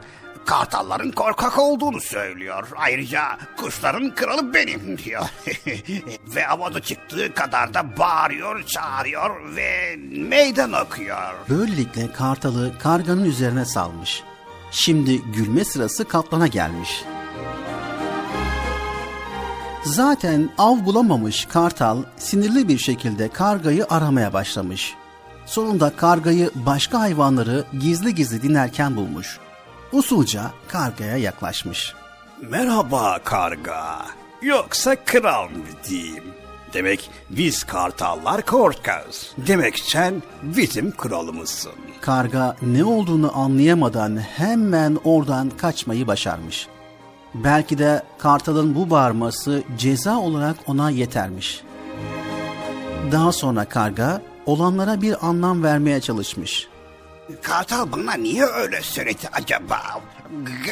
[0.45, 2.67] Kartalların korkak olduğunu söylüyor.
[2.75, 3.21] Ayrıca
[3.57, 5.25] kuşların kralı benim diyor.
[6.35, 11.33] ve havada çıktığı kadar da bağırıyor, çağırıyor ve meydan okuyor.
[11.49, 14.23] Böylelikle kartalı karganın üzerine salmış.
[14.71, 17.03] Şimdi gülme sırası kaplana gelmiş.
[19.83, 24.93] Zaten av bulamamış kartal sinirli bir şekilde kargayı aramaya başlamış.
[25.45, 29.39] Sonunda kargayı başka hayvanları gizli gizli dinlerken bulmuş.
[29.95, 31.93] Usulca kargaya yaklaşmış.
[32.41, 34.05] Merhaba karga.
[34.41, 36.23] Yoksa kral mı diyeyim?
[36.73, 39.33] Demek biz kartallar korkaz.
[39.37, 41.71] Demek sen bizim kralımızsın.
[42.01, 46.67] Karga ne olduğunu anlayamadan hemen oradan kaçmayı başarmış.
[47.33, 51.61] Belki de kartalın bu bağırması ceza olarak ona yetermiş.
[53.11, 56.67] Daha sonra karga olanlara bir anlam vermeye çalışmış.
[57.41, 59.81] Kartal bana niye öyle söyledi acaba?
[60.65, 60.71] G-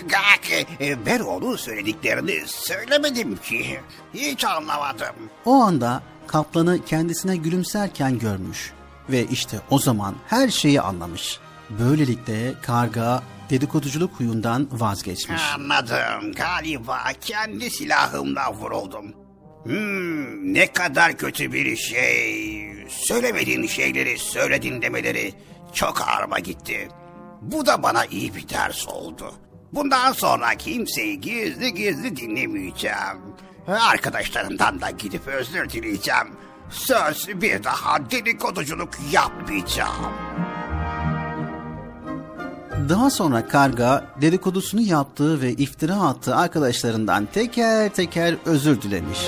[0.50, 3.80] g- e, Ben onun söylediklerini söylemedim ki.
[4.14, 5.16] Hiç anlamadım.
[5.46, 8.72] O anda kaplanı kendisine gülümserken görmüş
[9.10, 11.40] ve işte o zaman her şeyi anlamış.
[11.70, 15.42] Böylelikle karga dedikoduculuk huyundan vazgeçmiş.
[15.56, 16.32] Anladım.
[16.36, 19.14] Galiba kendi silahımla vuruldum.
[19.64, 22.64] Hmm, ne kadar kötü bir şey.
[22.90, 25.34] Söylemediğin şeyleri söyledin demeleri
[25.74, 26.90] çok ağrıma gitti.
[27.42, 29.34] Bu da bana iyi bir ders oldu.
[29.74, 33.22] Bundan sonra kimseyi gizli gizli dinlemeyeceğim.
[33.68, 36.28] Arkadaşlarımdan da gidip özür dileyeceğim.
[36.70, 40.14] Söz bir daha dedikoduculuk yapmayacağım.
[42.90, 49.20] Daha sonra karga dedikodusunu yaptığı ve iftira attığı arkadaşlarından teker teker özür dilemiş.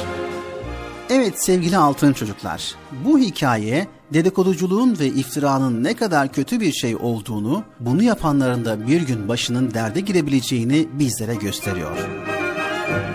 [1.10, 7.64] Evet sevgili altın çocuklar, bu hikaye dedikoduculuğun ve iftiranın ne kadar kötü bir şey olduğunu,
[7.80, 11.98] bunu yapanların da bir gün başının derde girebileceğini bizlere gösteriyor.
[11.98, 13.15] Çok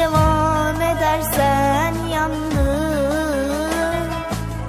[0.00, 4.06] devam edersen yandın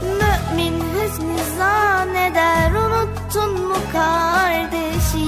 [0.01, 5.27] Mümin hüsnü zanneder unuttun mu kardeşi?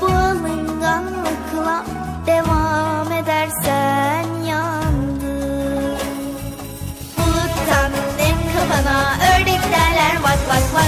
[0.00, 1.84] Bu alınganlıkla
[2.26, 5.98] devam edersen yandın
[7.18, 8.98] Buluttan nem kafana
[9.34, 10.83] ördek derler bak bak bak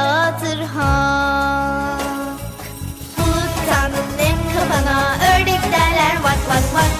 [0.00, 2.00] yaşatır hak.
[3.18, 6.16] Buluttanın nem kafana ördek derler.
[6.22, 6.99] Vak vak vak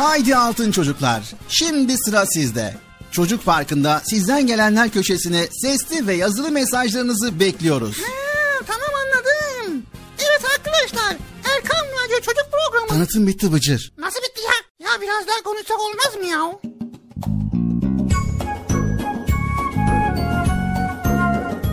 [0.00, 1.22] Haydi altın çocuklar.
[1.48, 2.74] Şimdi sıra sizde.
[3.10, 7.96] Çocuk Parkı'nda sizden gelenler köşesine sesli ve yazılı mesajlarınızı bekliyoruz.
[7.98, 9.82] Ha, tamam anladım.
[10.18, 11.16] Evet arkadaşlar.
[11.56, 12.88] Erkan Radyo Çocuk Programı.
[12.88, 13.92] Tanıtım bitti Bıcır.
[13.98, 14.86] Nasıl bitti ya?
[14.90, 16.52] Ya biraz daha konuşsak olmaz mı ya?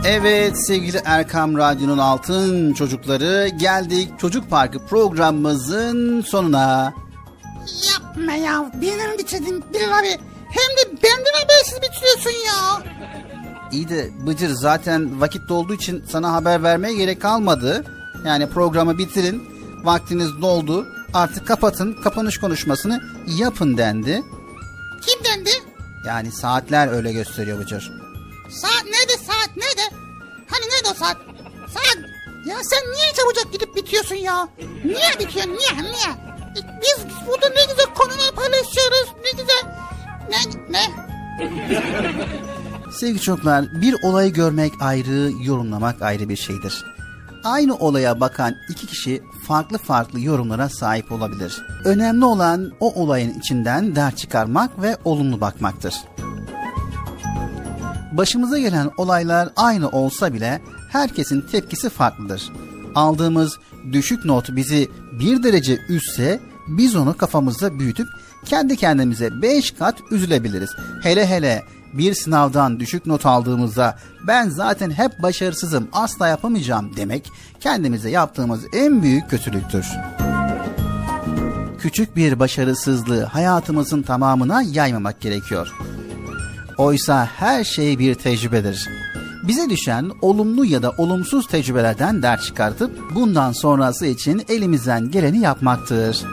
[0.06, 6.94] Evet sevgili Erkam Radyo'nun altın çocukları geldik Çocuk Parkı programımızın sonuna.
[8.28, 8.72] Yapma ya.
[8.82, 10.08] Benim bitirdin Bilal abi.
[10.50, 12.82] Hem de benden habersiz bitiriyorsun ya.
[13.72, 17.86] İyi de Bıcır zaten vakit dolduğu için sana haber vermeye gerek kalmadı.
[18.26, 19.44] Yani programı bitirin.
[19.84, 20.88] Vaktiniz doldu.
[21.14, 21.94] Artık kapatın.
[22.04, 24.24] Kapanış konuşmasını yapın dendi.
[25.02, 25.50] Kim dendi?
[26.06, 27.92] Yani saatler öyle gösteriyor Bıcır.
[28.50, 29.96] Saat nerede saat nerede?
[30.48, 31.18] Hani nerede o saat?
[31.74, 31.98] Saat.
[32.46, 34.48] Ya sen niye çabucak gidip bitiyorsun ya?
[34.86, 36.37] Niye bitiyorsun niye niye?
[36.58, 39.14] Biz burada ne güzel konular paylaşıyoruz.
[39.24, 39.64] Ne güzel.
[40.30, 41.08] Ne ne?
[42.92, 46.86] Sevgili çocuklar bir olayı görmek ayrı, yorumlamak ayrı bir şeydir.
[47.44, 51.66] Aynı olaya bakan iki kişi farklı farklı yorumlara sahip olabilir.
[51.86, 55.94] Önemli olan o olayın içinden ders çıkarmak ve olumlu bakmaktır.
[58.12, 60.62] Başımıza gelen olaylar aynı olsa bile
[60.92, 62.52] herkesin tepkisi farklıdır.
[62.96, 63.60] Aldığımız
[63.92, 64.90] düşük not bizi
[65.20, 68.08] bir derece üstse biz onu kafamızda büyütüp
[68.46, 70.70] kendi kendimize beş kat üzülebiliriz.
[71.04, 71.64] Hele hele
[71.94, 79.04] bir sınavdan düşük not aldığımızda ben zaten hep başarısızım asla yapamayacağım demek kendimize yaptığımız en
[79.04, 79.88] büyük kötülüktür.
[81.80, 85.74] Küçük bir başarısızlığı hayatımızın tamamına yaymamak gerekiyor.
[86.78, 88.90] Oysa her şey bir tecrübedir.
[89.44, 96.26] Bize düşen olumlu ya da olumsuz tecrübelerden ders çıkartıp bundan sonrası için elimizden geleni yapmaktır.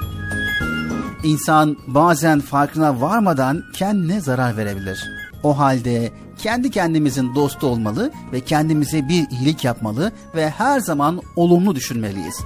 [1.24, 5.04] İnsan bazen farkına varmadan kendine zarar verebilir.
[5.42, 11.74] O halde kendi kendimizin dostu olmalı ve kendimize bir iyilik yapmalı ve her zaman olumlu
[11.74, 12.40] düşünmeliyiz.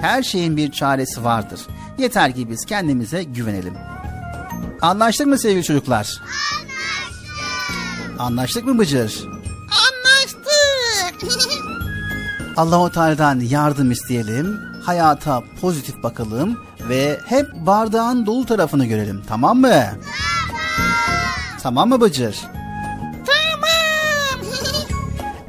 [0.00, 1.60] Her şeyin bir çaresi vardır.
[1.98, 3.74] Yeter ki biz kendimize güvenelim.
[4.82, 6.22] Anlaştık mı sevgili çocuklar?
[8.18, 9.24] Anlaştık mı Bıcır?
[9.86, 10.48] Anlaştık.
[12.56, 19.22] Allahu Teala'dan yardım isteyelim, hayata pozitif bakalım ve hep bardağın dolu tarafını görelim.
[19.28, 19.84] Tamam mı?
[21.62, 22.36] Tamam mı Bıcır?
[23.26, 23.68] tamam.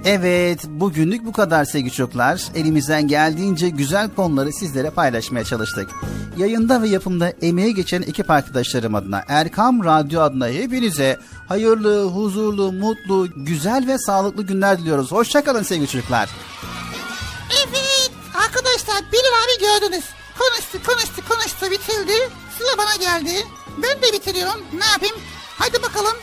[0.06, 2.42] Evet, bugünlük bu kadar sevgili çocuklar.
[2.56, 5.90] Elimizden geldiğince güzel konuları sizlere paylaşmaya çalıştık.
[6.38, 11.18] Yayında ve yapımda emeğe geçen ekip arkadaşlarım adına, Erkam Radyo adına hepinize
[11.48, 15.12] hayırlı, huzurlu, mutlu, güzel ve sağlıklı günler diliyoruz.
[15.12, 16.30] Hoşçakalın sevgili çocuklar.
[17.68, 18.12] Evet
[18.46, 20.06] arkadaşlar Bilal abi gördünüz.
[20.40, 22.30] Konuştu konuştu konuştu bitirdi.
[22.58, 23.48] Sıra bana geldi.
[23.78, 24.66] Ben de bitiriyorum.
[24.74, 25.16] Ne yapayım?
[25.58, 26.18] Haydi bakalım.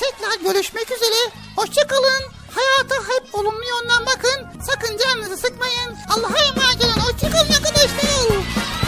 [0.00, 1.32] Tekrar görüşmek üzere.
[1.56, 2.22] Hoşçakalın.
[2.54, 4.62] Hayata hep olumlu yönden bakın.
[4.66, 5.96] Sakın canınızı sıkmayın.
[6.08, 7.00] Allah'a emanet olun.
[7.00, 8.87] Hoşçakalın arkadaşlar.